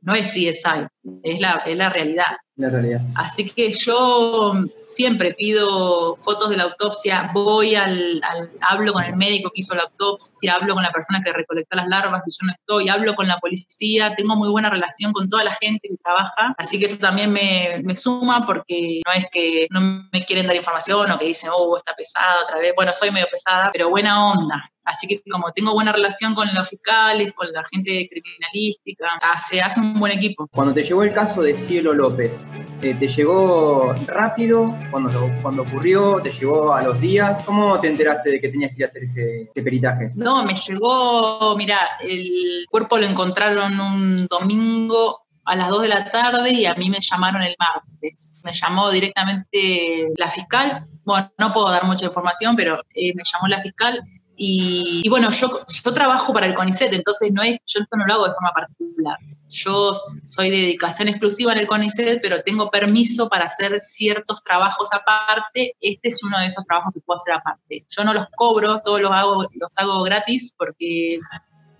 no 0.00 0.14
es 0.14 0.26
CSI, 0.26 0.86
es 1.22 1.40
la, 1.40 1.62
es 1.64 1.76
la 1.76 1.88
realidad. 1.88 2.36
La 2.56 2.68
realidad. 2.68 3.00
Así 3.14 3.48
que 3.50 3.72
yo 3.72 4.52
siempre 4.86 5.32
pido 5.32 6.16
fotos 6.16 6.50
de 6.50 6.56
la 6.58 6.64
autopsia, 6.64 7.30
voy 7.32 7.74
al, 7.74 8.20
hablo 8.60 8.92
con 8.92 9.04
el 9.04 9.16
médico 9.16 9.50
que 9.54 9.62
hizo 9.62 9.74
la 9.74 9.84
autopsia, 9.84 10.56
hablo 10.56 10.74
con 10.74 10.82
la 10.82 10.92
persona 10.92 11.22
que 11.24 11.32
recolecta 11.32 11.76
las 11.76 11.88
larvas 11.88 12.22
si 12.26 12.30
yo 12.30 12.46
no 12.46 12.52
estoy, 12.52 12.88
hablo 12.90 13.14
con 13.14 13.26
la 13.26 13.38
policía, 13.38 14.14
tengo 14.16 14.36
muy 14.36 14.50
buena 14.50 14.68
relación 14.68 15.14
con 15.14 15.30
toda 15.30 15.44
la 15.44 15.54
gente 15.54 15.88
que 15.88 15.96
trabaja, 16.02 16.54
así 16.58 16.78
que 16.78 16.86
eso 16.86 16.98
también 16.98 17.32
me, 17.32 17.80
me 17.84 17.96
suma 17.96 18.44
porque 18.44 19.00
no 19.06 19.12
es 19.12 19.26
que 19.32 19.66
no 19.70 19.80
me 20.12 20.24
quieren 20.26 20.46
dar 20.46 20.56
información 20.56 21.10
o 21.10 21.18
que 21.18 21.26
dicen, 21.26 21.48
oh, 21.54 21.76
está 21.78 21.94
pesada 21.96 22.42
otra 22.44 22.58
vez, 22.58 22.74
bueno, 22.76 22.92
soy 22.94 23.10
medio 23.10 23.28
pesada, 23.30 23.70
pero 23.72 23.88
buena 23.88 24.32
onda, 24.32 24.72
Así 24.84 25.06
que 25.06 25.22
como 25.30 25.52
tengo 25.52 25.74
buena 25.74 25.92
relación 25.92 26.34
con 26.34 26.52
los 26.52 26.68
fiscales, 26.68 27.32
con 27.34 27.52
la 27.52 27.62
gente 27.70 28.08
criminalística, 28.10 29.06
ah, 29.22 29.40
se 29.40 29.60
hace 29.60 29.80
un 29.80 29.98
buen 29.98 30.12
equipo. 30.12 30.48
Cuando 30.48 30.74
te 30.74 30.82
llegó 30.82 31.04
el 31.04 31.12
caso 31.12 31.42
de 31.42 31.56
Cielo 31.56 31.94
López, 31.94 32.36
¿te 32.80 33.08
llegó 33.08 33.94
rápido 34.06 34.76
cuando, 34.90 35.30
cuando 35.40 35.62
ocurrió? 35.62 36.20
¿Te 36.20 36.32
llegó 36.32 36.74
a 36.74 36.82
los 36.82 37.00
días? 37.00 37.42
¿Cómo 37.44 37.78
te 37.80 37.88
enteraste 37.88 38.30
de 38.30 38.40
que 38.40 38.48
tenías 38.48 38.70
que 38.72 38.78
ir 38.78 38.84
a 38.84 38.88
hacer 38.88 39.04
ese, 39.04 39.50
peritaje? 39.54 40.10
No, 40.14 40.44
me 40.44 40.54
llegó, 40.54 41.54
mira, 41.56 41.78
el 42.00 42.66
cuerpo 42.70 42.98
lo 42.98 43.06
encontraron 43.06 43.78
un 43.78 44.26
domingo 44.26 45.20
a 45.44 45.56
las 45.56 45.70
2 45.70 45.82
de 45.82 45.88
la 45.88 46.10
tarde 46.10 46.52
y 46.52 46.66
a 46.66 46.74
mí 46.74 46.90
me 46.90 47.00
llamaron 47.00 47.42
el 47.42 47.54
martes. 47.58 48.40
Me 48.44 48.52
llamó 48.54 48.90
directamente 48.90 50.08
la 50.16 50.30
fiscal. 50.30 50.86
Bueno, 51.04 51.32
no 51.38 51.52
puedo 51.52 51.70
dar 51.70 51.84
mucha 51.84 52.06
información, 52.06 52.56
pero 52.56 52.80
eh, 52.94 53.12
me 53.14 53.22
llamó 53.24 53.48
la 53.48 53.60
fiscal 53.60 54.02
y, 54.44 55.08
bueno, 55.08 55.30
yo, 55.30 55.64
yo 55.68 55.94
trabajo 55.94 56.32
para 56.32 56.46
el 56.46 56.54
CONICET, 56.56 56.92
entonces 56.92 57.30
no 57.32 57.44
es, 57.44 57.60
yo 57.64 57.78
esto 57.78 57.96
no 57.96 58.04
lo 58.04 58.14
hago 58.14 58.26
de 58.26 58.34
forma 58.34 58.50
particular. 58.52 59.16
Yo 59.48 59.92
soy 60.24 60.50
de 60.50 60.56
dedicación 60.56 61.06
exclusiva 61.06 61.52
en 61.52 61.60
el 61.60 61.68
CONICET, 61.68 62.20
pero 62.20 62.42
tengo 62.42 62.68
permiso 62.68 63.28
para 63.28 63.44
hacer 63.44 63.80
ciertos 63.80 64.42
trabajos 64.42 64.88
aparte. 64.92 65.76
Este 65.80 66.08
es 66.08 66.24
uno 66.24 66.40
de 66.40 66.46
esos 66.46 66.64
trabajos 66.64 66.92
que 66.92 67.00
puedo 67.02 67.20
hacer 67.20 67.34
aparte. 67.34 67.86
Yo 67.88 68.02
no 68.02 68.12
los 68.12 68.26
cobro, 68.34 68.80
todos 68.80 69.00
los 69.00 69.12
hago, 69.12 69.46
los 69.54 69.78
hago 69.78 70.02
gratis 70.02 70.52
porque, 70.58 71.20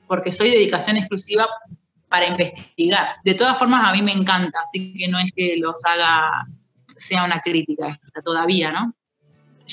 porque 0.07 0.31
soy 0.31 0.51
dedicación 0.51 0.97
exclusiva 0.97 1.49
para 2.09 2.29
investigar. 2.29 3.17
De 3.25 3.35
todas 3.35 3.59
formas, 3.59 3.89
a 3.89 3.93
mí 3.93 4.03
me 4.03 4.13
encanta, 4.13 4.61
así 4.63 4.95
que 4.95 5.09
no 5.09 5.19
es 5.19 5.33
que 5.35 5.57
los 5.57 5.85
haga, 5.85 6.47
sea 6.97 7.25
una 7.25 7.41
crítica 7.41 7.99
todavía, 8.25 8.71
¿no? 8.71 8.95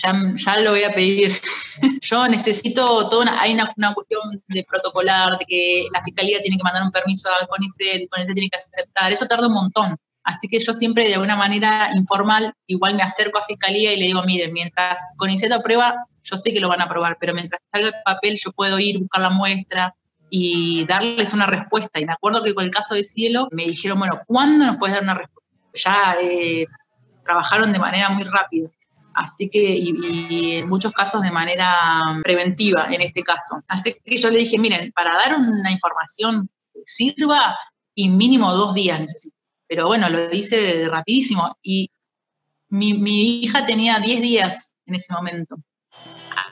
Ya, 0.01 0.59
lo 0.59 0.71
voy 0.71 0.83
a 0.83 0.93
pedir. 0.93 1.33
Yo 2.01 2.27
necesito 2.27 3.09
toda 3.09 3.41
hay 3.41 3.53
una, 3.53 3.93
cuestión 3.93 4.41
de 4.47 4.65
protocolar, 4.69 5.37
de 5.37 5.45
que 5.45 5.87
la 5.93 6.03
fiscalía 6.03 6.41
tiene 6.41 6.57
que 6.57 6.63
mandar 6.63 6.83
un 6.83 6.91
permiso 6.91 7.29
al 7.39 7.47
CONICET, 7.47 8.09
CONICET 8.09 8.33
tiene 8.33 8.49
que 8.49 8.57
aceptar, 8.57 9.11
eso 9.11 9.25
tarda 9.25 9.47
un 9.47 9.53
montón. 9.53 9.97
Así 10.23 10.47
que 10.47 10.59
yo 10.59 10.73
siempre 10.73 11.07
de 11.07 11.15
alguna 11.15 11.35
manera 11.35 11.89
informal 11.95 12.53
igual 12.67 12.95
me 12.95 13.03
acerco 13.03 13.39
a 13.39 13.45
fiscalía 13.45 13.93
y 13.93 13.99
le 13.99 14.05
digo, 14.07 14.23
miren, 14.23 14.53
mientras 14.53 14.99
con 15.17 15.29
a 15.29 15.59
prueba, 15.61 15.95
yo 16.23 16.37
sé 16.37 16.53
que 16.53 16.59
lo 16.59 16.69
van 16.69 16.81
a 16.81 16.85
aprobar, 16.85 17.17
pero 17.19 17.33
mientras 17.33 17.61
salga 17.67 17.87
el 17.87 17.93
papel 18.05 18.37
yo 18.43 18.51
puedo 18.51 18.77
ir, 18.79 18.99
buscar 18.99 19.21
la 19.21 19.29
muestra 19.29 19.95
y 20.29 20.85
darles 20.85 21.33
una 21.33 21.47
respuesta. 21.47 21.99
Y 21.99 22.05
me 22.05 22.13
acuerdo 22.13 22.43
que 22.43 22.53
con 22.53 22.63
el 22.63 22.71
caso 22.71 22.93
de 22.93 23.03
Cielo 23.03 23.47
me 23.51 23.65
dijeron, 23.65 23.97
bueno, 23.97 24.19
¿cuándo 24.27 24.65
nos 24.65 24.77
puedes 24.77 24.93
dar 24.95 25.03
una 25.03 25.15
respuesta? 25.15 25.49
Ya 25.73 26.15
eh, 26.21 26.67
trabajaron 27.23 27.73
de 27.73 27.79
manera 27.79 28.09
muy 28.09 28.23
rápida. 28.23 28.69
Así 29.19 29.49
que, 29.49 29.59
y, 29.59 30.59
en 30.59 30.69
muchos 30.69 30.93
casos 30.93 31.21
de 31.21 31.31
manera 31.31 32.19
preventiva 32.23 32.87
en 32.89 33.01
este 33.01 33.21
caso. 33.21 33.61
Así 33.67 33.95
que 34.03 34.17
yo 34.17 34.29
le 34.29 34.39
dije, 34.39 34.57
miren, 34.57 34.91
para 34.93 35.13
dar 35.15 35.35
una 35.37 35.71
información 35.71 36.49
que 36.73 36.81
sirva, 36.85 37.55
y 37.93 38.07
mínimo 38.07 38.53
dos 38.53 38.73
días 38.73 38.97
necesito. 39.01 39.35
Pero 39.67 39.87
bueno, 39.87 40.09
lo 40.09 40.33
hice 40.33 40.87
rapidísimo. 40.87 41.57
Y 41.61 41.91
mi, 42.69 42.93
mi 42.93 43.41
hija 43.41 43.65
tenía 43.65 43.99
10 43.99 44.21
días 44.21 44.73
en 44.85 44.95
ese 44.95 45.11
momento. 45.13 45.57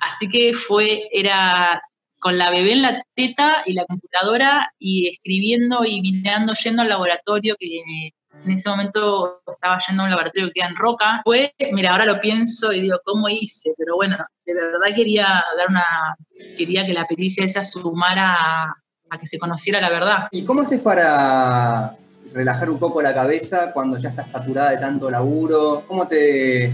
Así 0.01 0.27
que 0.30 0.53
fue, 0.53 1.08
era 1.12 1.82
con 2.19 2.38
la 2.38 2.51
bebé 2.51 2.73
en 2.73 2.82
la 2.82 3.06
teta 3.15 3.63
y 3.65 3.73
la 3.73 3.86
computadora 3.86 4.73
y 4.77 5.08
escribiendo 5.08 5.86
y 5.86 6.01
mirando, 6.01 6.53
yendo 6.53 6.82
al 6.82 6.89
laboratorio 6.89 7.56
que 7.58 8.12
en 8.47 8.57
ese 8.57 8.69
momento 8.69 9.41
estaba 9.45 9.77
yendo 9.88 10.03
a 10.03 10.05
un 10.05 10.12
laboratorio 10.12 10.47
que 10.47 10.53
queda 10.53 10.69
en 10.69 10.75
Roca. 10.75 11.21
Fue, 11.23 11.53
mira, 11.73 11.91
ahora 11.91 12.05
lo 12.05 12.19
pienso 12.19 12.71
y 12.71 12.81
digo, 12.81 12.97
¿cómo 13.03 13.27
hice? 13.29 13.73
Pero 13.77 13.95
bueno, 13.95 14.17
de 14.45 14.53
verdad 14.53 14.95
quería 14.95 15.43
dar 15.57 15.67
una, 15.69 16.15
quería 16.57 16.86
que 16.86 16.93
la 16.93 17.05
pericia 17.05 17.45
esa 17.45 17.63
sumara 17.63 18.75
a, 19.10 19.17
que 19.19 19.25
se 19.25 19.38
conociera 19.38 19.81
la 19.81 19.89
verdad. 19.89 20.27
¿Y 20.31 20.45
cómo 20.45 20.62
haces 20.62 20.79
para 20.79 21.95
relajar 22.33 22.69
un 22.69 22.79
poco 22.79 23.01
la 23.01 23.13
cabeza 23.13 23.71
cuando 23.73 23.97
ya 23.97 24.10
estás 24.10 24.31
saturada 24.31 24.71
de 24.71 24.77
tanto 24.77 25.12
laburo? 25.12 25.83
¿Cómo 25.88 26.07
te, 26.07 26.71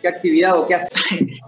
qué 0.00 0.08
actividad 0.08 0.56
o 0.56 0.66
qué 0.66 0.76
haces? 0.76 0.90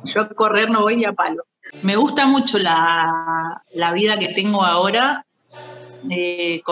Yo 0.05 0.23
a 0.23 0.29
correr 0.29 0.71
no 0.71 0.83
voy 0.83 0.97
ni 0.97 1.05
a 1.05 1.13
palo. 1.13 1.45
Me 1.83 1.95
gusta 1.95 2.27
mucho 2.27 2.59
la, 2.59 3.63
vida 3.95 4.19
que 4.19 4.35
tengo 4.35 4.65
ahora, 4.65 5.25
de, 6.03 6.63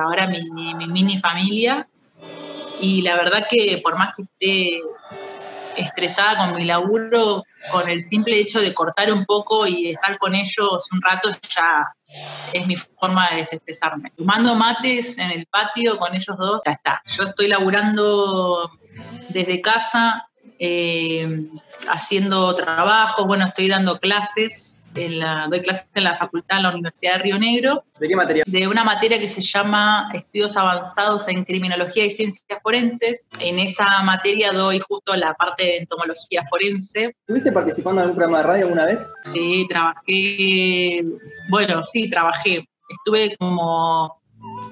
ahora 0.00 0.26
mi, 0.26 0.74
mi, 0.74 0.86
mini 0.88 1.18
familia, 1.18 1.86
y 2.80 3.02
la 3.02 3.16
verdad 3.16 3.46
que 3.48 3.80
por 3.82 3.96
más 3.96 4.14
que 4.14 4.22
esté 4.22 4.80
estresada 5.76 6.38
con 6.38 6.56
mi 6.56 6.64
laburo, 6.64 7.44
con 7.70 7.88
el 7.88 8.02
simple 8.02 8.38
hecho 8.40 8.60
de 8.60 8.74
cortar 8.74 9.12
un 9.12 9.24
poco 9.24 9.66
y 9.66 9.90
estar 9.90 10.18
con 10.18 10.34
ellos 10.34 10.88
un 10.92 11.02
rato 11.02 11.30
ya 11.48 11.92
es 12.52 12.66
mi 12.66 12.76
forma 12.76 13.30
de 13.30 13.36
desestresarme. 13.36 14.10
Tomando 14.16 14.54
mates 14.54 15.18
en 15.18 15.30
el 15.30 15.46
patio 15.46 15.98
con 15.98 16.14
ellos 16.14 16.36
dos, 16.38 16.62
ya 16.64 16.72
está. 16.72 17.02
Yo 17.06 17.24
estoy 17.24 17.48
laburando 17.48 18.70
desde 19.28 19.60
casa, 19.60 20.28
eh, 20.58 21.46
haciendo 21.88 22.54
trabajo, 22.54 23.26
bueno, 23.26 23.46
estoy 23.46 23.68
dando 23.68 23.98
clases 23.98 24.75
doy 25.50 25.60
clases 25.60 25.88
en 25.94 26.04
la 26.04 26.16
facultad 26.16 26.58
en 26.58 26.62
la 26.64 26.70
Universidad 26.70 27.14
de 27.14 27.22
Río 27.22 27.38
Negro. 27.38 27.84
¿De 27.98 28.08
qué 28.08 28.16
materia? 28.16 28.44
De 28.46 28.68
una 28.68 28.84
materia 28.84 29.18
que 29.18 29.28
se 29.28 29.42
llama 29.42 30.08
Estudios 30.12 30.56
Avanzados 30.56 31.28
en 31.28 31.44
Criminología 31.44 32.04
y 32.04 32.10
Ciencias 32.10 32.60
Forenses. 32.62 33.28
En 33.40 33.58
esa 33.58 34.02
materia 34.02 34.52
doy 34.52 34.80
justo 34.80 35.14
la 35.16 35.34
parte 35.34 35.62
de 35.64 35.76
entomología 35.78 36.44
forense. 36.48 37.14
¿Estuviste 37.20 37.52
participando 37.52 38.00
en 38.00 38.02
algún 38.04 38.16
programa 38.16 38.38
de 38.38 38.44
radio 38.44 38.64
alguna 38.64 38.86
vez? 38.86 39.12
Sí, 39.24 39.66
trabajé, 39.68 41.02
bueno, 41.50 41.82
sí, 41.82 42.08
trabajé. 42.10 42.68
Estuve 42.88 43.36
como, 43.38 44.20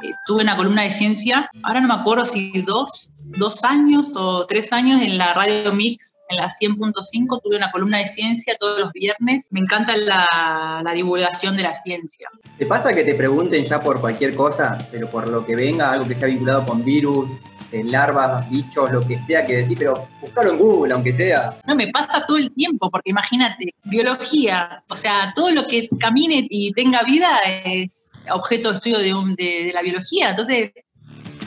eh, 0.03 0.11
tuve 0.27 0.43
una 0.43 0.57
columna 0.57 0.83
de 0.83 0.91
ciencia, 0.91 1.51
ahora 1.63 1.81
no 1.81 1.89
me 1.89 1.95
acuerdo 1.95 2.27
si 2.27 2.63
dos, 2.63 3.13
dos 3.19 3.65
años 3.65 4.13
o 4.17 4.47
tres 4.47 4.73
años 4.73 5.03
en 5.03 5.19
la 5.19 5.35
radio 5.35 5.73
Mix 5.73 6.15
en 6.29 6.37
la 6.37 6.49
100.5 6.49 7.41
tuve 7.43 7.57
una 7.57 7.71
columna 7.71 7.99
de 7.99 8.07
ciencia 8.07 8.57
todos 8.59 8.81
los 8.81 8.93
viernes. 8.93 9.49
Me 9.51 9.61
encanta 9.61 9.97
la, 9.97 10.93
divulgación 10.95 11.57
de 11.57 11.63
la 11.63 11.75
ciencia. 11.75 12.29
¿Te 12.59 12.67
pasa 12.67 12.93
que 12.93 13.03
te 13.03 13.15
pregunten 13.15 13.67
ya 13.67 13.81
por 13.81 14.01
cualquier 14.01 14.35
cosa, 14.35 14.79
pero 14.93 15.11
por 15.11 15.29
lo 15.29 15.45
que 15.45 15.57
venga, 15.57 15.91
algo 15.91 16.07
que 16.07 16.15
sea 16.15 16.29
vinculado 16.29 16.65
con 16.65 16.85
virus, 16.85 17.31
eh, 17.73 17.83
larvas, 17.83 18.49
bichos, 18.49 18.93
lo 18.93 19.01
que 19.01 19.19
sea 19.19 19.45
que 19.45 19.57
decir, 19.57 19.77
pero 19.77 20.09
buscalo 20.21 20.53
en 20.53 20.59
Google, 20.59 20.95
aunque 20.95 21.13
sea. 21.13 21.59
No, 21.67 21.75
me 21.75 21.89
pasa 21.89 22.25
todo 22.27 22.37
el 22.37 22.55
tiempo, 22.55 22.91
porque 22.91 23.11
imagínate, 23.11 23.75
biología, 23.83 24.85
o 24.89 24.97
sea, 24.97 25.33
todo 25.35 25.51
lo 25.51 25.67
que 25.67 25.89
camine 25.99 26.47
y 26.49 26.73
tenga 26.73 27.03
vida 27.03 27.41
es 27.65 28.13
objeto 28.31 28.71
de 28.71 28.77
estudio 28.77 28.99
de, 29.37 29.65
de 29.67 29.73
la 29.75 29.83
biología. 29.83 30.31
Entonces, 30.31 30.71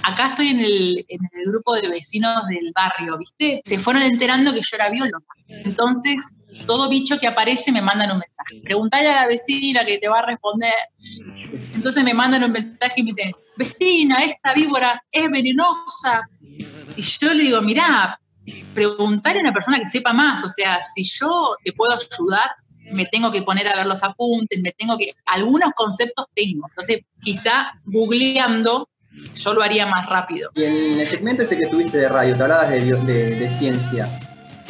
acá 0.08 0.30
estoy 0.30 0.48
en 0.48 0.60
el, 0.62 1.06
grupo 1.48 1.76
de 1.76 1.89
vecinos 1.89 2.48
del 2.48 2.72
barrio, 2.74 3.17
¿viste? 3.17 3.62
Se 3.65 3.78
fueron 3.78 4.04
enterando 4.04 4.54
que 4.54 4.62
yo 4.62 4.76
era 4.76 4.89
bióloga. 4.89 5.26
Entonces, 5.50 6.15
todo 6.65 6.89
bicho 6.89 7.20
que 7.20 7.28
aparece 7.28 7.72
me 7.72 7.82
mandan 7.82 8.12
un 8.12 8.20
mensaje. 8.20 8.62
Preguntale 8.63 9.10
a 9.10 9.24
la 9.24 9.28
vecina 9.28 9.86
que 9.86 9.98
te 9.98 10.08
va 10.08 10.20
a 10.20 10.26
responder. 10.26 10.74
Entonces 11.76 12.04
me 12.04 12.13
mandan 12.13 12.46
un 12.46 12.52
mensaje 12.54 12.93
y 12.98 13.04
me 13.04 13.12
dicen, 13.12 13.34
vecina, 13.58 14.24
esta 14.24 14.54
víbora 14.54 15.04
es 15.12 15.30
venenosa. 15.30 16.30
Y 16.96 17.02
yo 17.02 17.34
le 17.34 17.43
digo, 17.43 17.62
mirá, 17.62 18.20
preguntarle 18.74 19.39
a 19.39 19.43
una 19.43 19.54
persona 19.54 19.80
que 19.80 19.88
sepa 19.88 20.13
más. 20.13 20.41
O 20.43 20.50
sea, 20.50 20.82
si 20.84 21.04
yo 21.04 21.56
te 21.63 21.74
puedo 21.74 21.91
ayudar, 21.93 22.52
me 22.91 23.06
tengo 23.08 23.30
que 23.30 23.41
poner 23.41 23.67
a 23.67 23.76
ver 23.76 23.86
los 23.86 24.02
apuntes, 24.02 24.62
me 24.62 24.72
tengo 24.72 24.98
que... 24.98 25.12
Algunos 25.26 25.74
conceptos 25.76 26.28
tengo. 26.34 26.65
Entonces, 26.70 27.02
quizá 27.22 27.74
googleando 27.84 28.88
yo 29.36 29.54
lo 29.54 29.62
haría 29.62 29.86
más 29.86 30.08
rápido. 30.08 30.52
Y 30.56 30.64
en 30.64 31.00
el 31.00 31.08
segmento 31.08 31.44
ese 31.44 31.58
que 31.58 31.68
tuviste 31.68 31.98
de 31.98 32.10
radio, 32.10 32.36
te 32.36 32.44
hablabas 32.44 32.70
de, 32.70 32.80
de, 32.82 33.36
de 33.36 33.50
ciencia. 33.50 34.08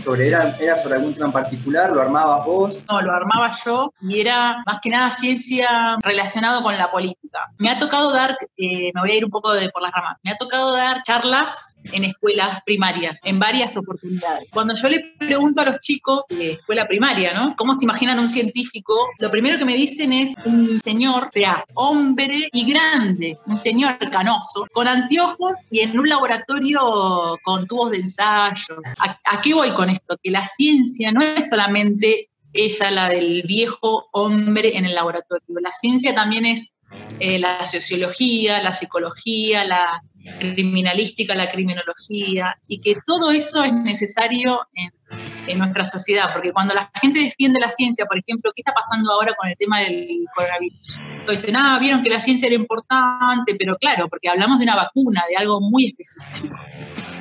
Sobre, 0.03 0.27
era, 0.27 0.55
¿Era 0.57 0.81
sobre 0.81 0.95
algún 0.95 1.13
tema 1.13 1.25
en 1.25 1.31
particular? 1.33 1.91
¿Lo 1.91 2.01
armabas 2.01 2.45
vos? 2.45 2.73
No, 2.89 3.01
lo 3.01 3.11
armaba 3.11 3.51
yo 3.65 3.91
y 4.01 4.21
era 4.21 4.63
más 4.65 4.79
que 4.81 4.89
nada 4.89 5.09
ciencia 5.11 5.97
relacionado 6.01 6.63
con 6.63 6.77
la 6.77 6.89
política. 6.89 7.51
Me 7.57 7.69
ha 7.69 7.77
tocado 7.77 8.13
dar, 8.13 8.37
eh, 8.55 8.91
me 8.93 9.01
voy 9.01 9.11
a 9.11 9.15
ir 9.15 9.25
un 9.25 9.31
poco 9.31 9.51
de 9.51 9.69
por 9.69 9.81
las 9.81 9.91
ramas, 9.91 10.17
me 10.23 10.31
ha 10.31 10.37
tocado 10.37 10.73
dar 10.73 11.03
charlas 11.03 11.66
en 11.91 12.03
escuelas 12.03 12.61
primarias, 12.65 13.19
en 13.23 13.39
varias 13.39 13.75
oportunidades. 13.77 14.49
Cuando 14.51 14.75
yo 14.75 14.89
le 14.89 15.13
pregunto 15.17 15.61
a 15.61 15.65
los 15.65 15.79
chicos 15.79 16.21
de 16.29 16.51
escuela 16.53 16.87
primaria, 16.87 17.33
¿no? 17.33 17.55
¿Cómo 17.55 17.77
se 17.79 17.85
imaginan 17.85 18.19
un 18.19 18.29
científico? 18.29 18.93
Lo 19.19 19.31
primero 19.31 19.57
que 19.57 19.65
me 19.65 19.75
dicen 19.75 20.13
es 20.13 20.33
un 20.45 20.79
señor, 20.83 21.29
sea, 21.31 21.65
hombre 21.73 22.49
y 22.51 22.71
grande, 22.71 23.37
un 23.45 23.57
señor 23.57 23.97
canoso, 24.11 24.67
con 24.71 24.87
anteojos 24.87 25.53
y 25.69 25.79
en 25.79 25.97
un 25.99 26.07
laboratorio 26.07 27.37
con 27.43 27.67
tubos 27.67 27.91
de 27.91 27.97
ensayo. 27.97 28.81
¿A, 28.99 29.41
qué 29.41 29.53
voy 29.53 29.71
con 29.71 29.89
esto? 29.89 30.17
Que 30.21 30.31
la 30.31 30.47
ciencia 30.47 31.11
no 31.11 31.21
es 31.21 31.49
solamente 31.49 32.29
esa, 32.53 32.91
la 32.91 33.09
del 33.09 33.43
viejo 33.43 34.07
hombre 34.11 34.77
en 34.77 34.85
el 34.85 34.95
laboratorio. 34.95 35.59
La 35.61 35.73
ciencia 35.73 36.13
también 36.13 36.45
es 36.45 36.73
eh, 37.19 37.39
la 37.39 37.63
sociología, 37.65 38.61
la 38.61 38.73
psicología, 38.73 39.63
la 39.63 40.03
criminalística, 40.39 41.35
la 41.35 41.49
criminología, 41.49 42.57
y 42.67 42.79
que 42.79 42.95
todo 43.05 43.31
eso 43.31 43.63
es 43.63 43.73
necesario 43.73 44.61
en, 44.73 45.57
nuestra 45.57 45.85
sociedad, 45.85 46.33
porque 46.33 46.51
cuando 46.51 46.73
la 46.73 46.91
gente 47.01 47.21
defiende 47.21 47.57
la 47.61 47.71
ciencia, 47.71 48.05
por 48.05 48.17
ejemplo, 48.17 48.51
¿qué 48.53 48.61
está 48.61 48.73
pasando 48.73 49.13
ahora 49.13 49.33
con 49.35 49.47
el 49.47 49.55
tema 49.57 49.79
del 49.79 50.25
coronavirus? 50.35 50.99
Entonces 51.19 51.55
ah, 51.55 51.77
vieron 51.79 52.03
que 52.03 52.09
la 52.09 52.19
ciencia 52.19 52.47
era 52.47 52.55
importante, 52.55 53.55
pero 53.57 53.77
claro, 53.77 54.09
porque 54.09 54.27
hablamos 54.27 54.59
de 54.59 54.65
una 54.65 54.75
vacuna, 54.75 55.23
de 55.29 55.37
algo 55.37 55.61
muy 55.61 55.87
específico. 55.87 56.53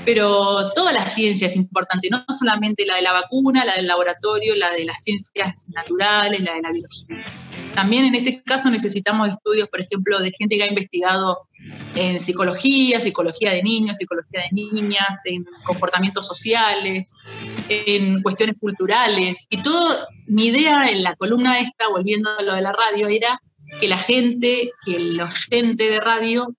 Pero 0.04 0.72
toda 0.72 0.92
la 0.92 1.06
ciencia 1.06 1.46
es 1.46 1.54
importante, 1.54 2.08
no 2.10 2.24
solamente 2.36 2.84
la 2.84 2.96
de 2.96 3.02
la 3.02 3.12
vacuna, 3.12 3.64
la 3.64 3.76
del 3.76 3.86
laboratorio, 3.86 4.56
la 4.56 4.70
de 4.72 4.84
las 4.84 5.02
ciencias 5.04 5.68
naturales, 5.68 6.40
la 6.40 6.54
de 6.54 6.62
la 6.62 6.72
biología. 6.72 7.16
También 7.76 8.06
en 8.06 8.14
este 8.14 8.42
caso 8.42 8.70
necesitamos 8.70 9.28
estudios, 9.28 9.68
por 9.68 9.82
ejemplo, 9.82 10.18
de 10.18 10.32
gente 10.32 10.56
que 10.56 10.64
ha 10.64 10.68
investigado 10.68 11.46
en 11.94 12.18
psicología, 12.18 13.00
psicología 13.00 13.52
de 13.52 13.62
niños, 13.62 13.98
psicología 13.98 14.40
de 14.40 14.50
niñas, 14.50 15.20
en 15.26 15.44
comportamientos 15.62 16.26
sociales, 16.26 17.12
en 17.68 18.22
cuestiones 18.22 18.56
culturales. 18.58 19.46
Y 19.50 19.62
todo, 19.62 20.06
mi 20.26 20.46
idea 20.46 20.86
en 20.86 21.02
la 21.02 21.16
columna 21.16 21.60
esta, 21.60 21.88
volviendo 21.90 22.30
a 22.30 22.42
lo 22.42 22.54
de 22.54 22.62
la 22.62 22.72
radio, 22.72 23.08
era 23.08 23.42
que 23.78 23.88
la 23.88 23.98
gente, 23.98 24.70
que 24.86 24.96
el 24.96 25.20
oyente 25.20 25.84
de 25.84 26.00
radio 26.00 26.54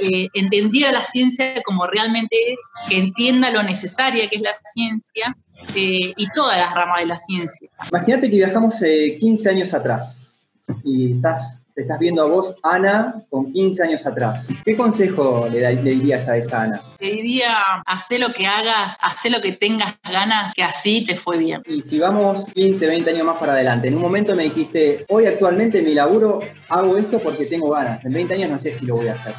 eh, 0.00 0.26
entendiera 0.34 0.90
la 0.90 1.04
ciencia 1.04 1.62
como 1.64 1.86
realmente 1.86 2.36
es, 2.50 2.60
que 2.88 2.98
entienda 2.98 3.52
lo 3.52 3.62
necesaria 3.62 4.28
que 4.28 4.36
es 4.36 4.42
la 4.42 4.56
ciencia 4.74 5.36
eh, 5.76 6.12
y 6.16 6.28
todas 6.34 6.58
las 6.58 6.74
ramas 6.74 7.02
de 7.02 7.06
la 7.06 7.18
ciencia. 7.18 7.70
Imagínate 7.88 8.28
que 8.30 8.36
viajamos 8.36 8.74
15 8.80 9.48
eh, 9.48 9.52
años 9.52 9.72
atrás 9.72 10.25
y 10.84 11.16
estás, 11.16 11.62
te 11.74 11.82
estás 11.82 11.98
viendo 11.98 12.22
a 12.22 12.26
vos, 12.26 12.56
Ana, 12.62 13.22
con 13.30 13.52
15 13.52 13.82
años 13.82 14.06
atrás. 14.06 14.48
¿Qué 14.64 14.76
consejo 14.76 15.48
le, 15.50 15.76
dirías 15.76 16.28
a 16.28 16.36
esa 16.36 16.62
Ana? 16.62 16.82
Te 16.98 17.06
diría, 17.06 17.58
haz 17.84 18.06
lo 18.10 18.32
que 18.32 18.46
hagas, 18.46 18.96
haz 19.00 19.24
lo 19.30 19.40
que 19.40 19.52
tengas 19.52 19.94
ganas, 20.02 20.54
que 20.54 20.62
así 20.62 21.04
te 21.06 21.16
fue 21.16 21.38
bien. 21.38 21.62
Y 21.66 21.82
si 21.82 21.98
vamos 21.98 22.46
15, 22.54 22.86
20 22.86 23.10
años 23.10 23.26
más 23.26 23.38
para 23.38 23.52
adelante, 23.52 23.88
en 23.88 23.96
un 23.96 24.02
momento 24.02 24.34
me 24.34 24.44
dijiste, 24.44 25.04
hoy 25.08 25.26
actualmente 25.26 25.80
en 25.80 25.84
mi 25.86 25.94
laburo 25.94 26.40
hago 26.68 26.96
esto 26.96 27.20
porque 27.20 27.46
tengo 27.46 27.70
ganas, 27.70 28.04
en 28.04 28.12
20 28.12 28.34
años 28.34 28.50
no 28.50 28.58
sé 28.58 28.72
si 28.72 28.86
lo 28.86 28.96
voy 28.96 29.08
a 29.08 29.12
hacer. 29.12 29.34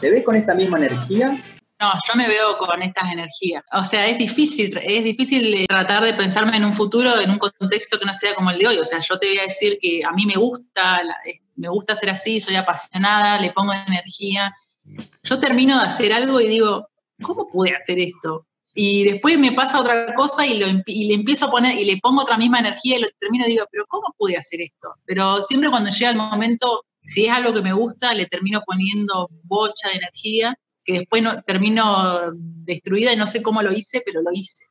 ¿Te 0.00 0.10
ves 0.10 0.24
con 0.24 0.36
esta 0.36 0.54
misma 0.54 0.78
energía? 0.78 1.36
No, 1.82 1.90
yo 2.06 2.14
me 2.14 2.28
veo 2.28 2.56
con 2.58 2.80
estas 2.80 3.12
energías. 3.12 3.64
O 3.72 3.84
sea, 3.84 4.06
es 4.06 4.16
difícil, 4.16 4.78
es 4.80 5.02
difícil 5.02 5.66
tratar 5.66 6.04
de 6.04 6.14
pensarme 6.14 6.56
en 6.56 6.64
un 6.64 6.74
futuro, 6.74 7.18
en 7.20 7.28
un 7.28 7.38
contexto 7.38 7.98
que 7.98 8.06
no 8.06 8.14
sea 8.14 8.36
como 8.36 8.50
el 8.50 8.58
de 8.58 8.68
hoy. 8.68 8.78
O 8.78 8.84
sea, 8.84 9.00
yo 9.00 9.18
te 9.18 9.26
voy 9.26 9.38
a 9.38 9.42
decir 9.42 9.78
que 9.80 10.04
a 10.04 10.12
mí 10.12 10.24
me 10.24 10.36
gusta, 10.36 11.02
me 11.56 11.68
gusta 11.68 11.96
ser 11.96 12.10
así, 12.10 12.40
soy 12.40 12.54
apasionada, 12.54 13.40
le 13.40 13.50
pongo 13.50 13.72
energía. 13.72 14.54
Yo 15.24 15.40
termino 15.40 15.80
de 15.80 15.86
hacer 15.86 16.12
algo 16.12 16.40
y 16.40 16.46
digo, 16.46 16.88
¿cómo 17.20 17.48
pude 17.50 17.74
hacer 17.74 17.98
esto? 17.98 18.46
Y 18.74 19.02
después 19.02 19.36
me 19.38 19.50
pasa 19.50 19.80
otra 19.80 20.14
cosa 20.14 20.46
y 20.46 20.58
le 20.58 21.14
empiezo 21.14 21.46
a 21.46 21.50
poner, 21.50 21.76
y 21.78 21.84
le 21.84 21.98
pongo 21.98 22.22
otra 22.22 22.36
misma 22.36 22.60
energía 22.60 22.96
y 22.96 23.02
lo 23.02 23.08
termino 23.18 23.44
y 23.44 23.50
digo, 23.50 23.66
pero 23.72 23.86
¿cómo 23.88 24.14
pude 24.16 24.36
hacer 24.36 24.60
esto? 24.60 24.94
Pero 25.04 25.42
siempre 25.42 25.68
cuando 25.68 25.90
llega 25.90 26.10
el 26.10 26.16
momento, 26.16 26.84
si 27.04 27.26
es 27.26 27.32
algo 27.32 27.52
que 27.52 27.60
me 27.60 27.72
gusta, 27.72 28.14
le 28.14 28.26
termino 28.26 28.62
poniendo 28.64 29.28
bocha 29.42 29.88
de 29.88 29.96
energía 29.96 30.56
que 30.84 30.98
después 31.00 31.22
no, 31.22 31.42
termino 31.42 32.32
destruida 32.34 33.12
y 33.12 33.16
no 33.16 33.26
sé 33.26 33.42
cómo 33.42 33.62
lo 33.62 33.72
hice, 33.72 34.02
pero 34.04 34.22
lo 34.22 34.30
hice. 34.32 34.64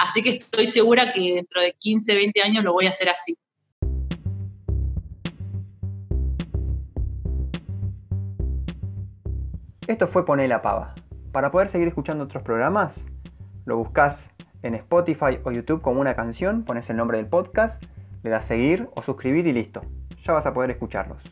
Así 0.00 0.22
que 0.22 0.36
estoy 0.36 0.66
segura 0.66 1.12
que 1.12 1.34
dentro 1.34 1.60
de 1.60 1.74
15, 1.78 2.14
20 2.14 2.42
años 2.42 2.64
lo 2.64 2.72
voy 2.72 2.86
a 2.86 2.90
hacer 2.90 3.08
así. 3.08 3.36
Esto 9.86 10.06
fue 10.06 10.26
Poné 10.26 10.48
la 10.48 10.60
Pava. 10.60 10.94
Para 11.32 11.50
poder 11.50 11.68
seguir 11.68 11.88
escuchando 11.88 12.24
otros 12.24 12.42
programas, 12.42 13.06
lo 13.64 13.76
buscas 13.76 14.30
en 14.62 14.74
Spotify 14.74 15.38
o 15.44 15.52
YouTube 15.52 15.80
como 15.80 16.00
una 16.00 16.14
canción, 16.14 16.64
pones 16.64 16.90
el 16.90 16.96
nombre 16.96 17.18
del 17.18 17.26
podcast, 17.26 17.82
le 18.22 18.30
das 18.30 18.46
seguir 18.46 18.88
o 18.96 19.02
suscribir 19.02 19.46
y 19.46 19.52
listo. 19.52 19.82
Ya 20.26 20.32
vas 20.32 20.46
a 20.46 20.52
poder 20.52 20.70
escucharlos. 20.70 21.22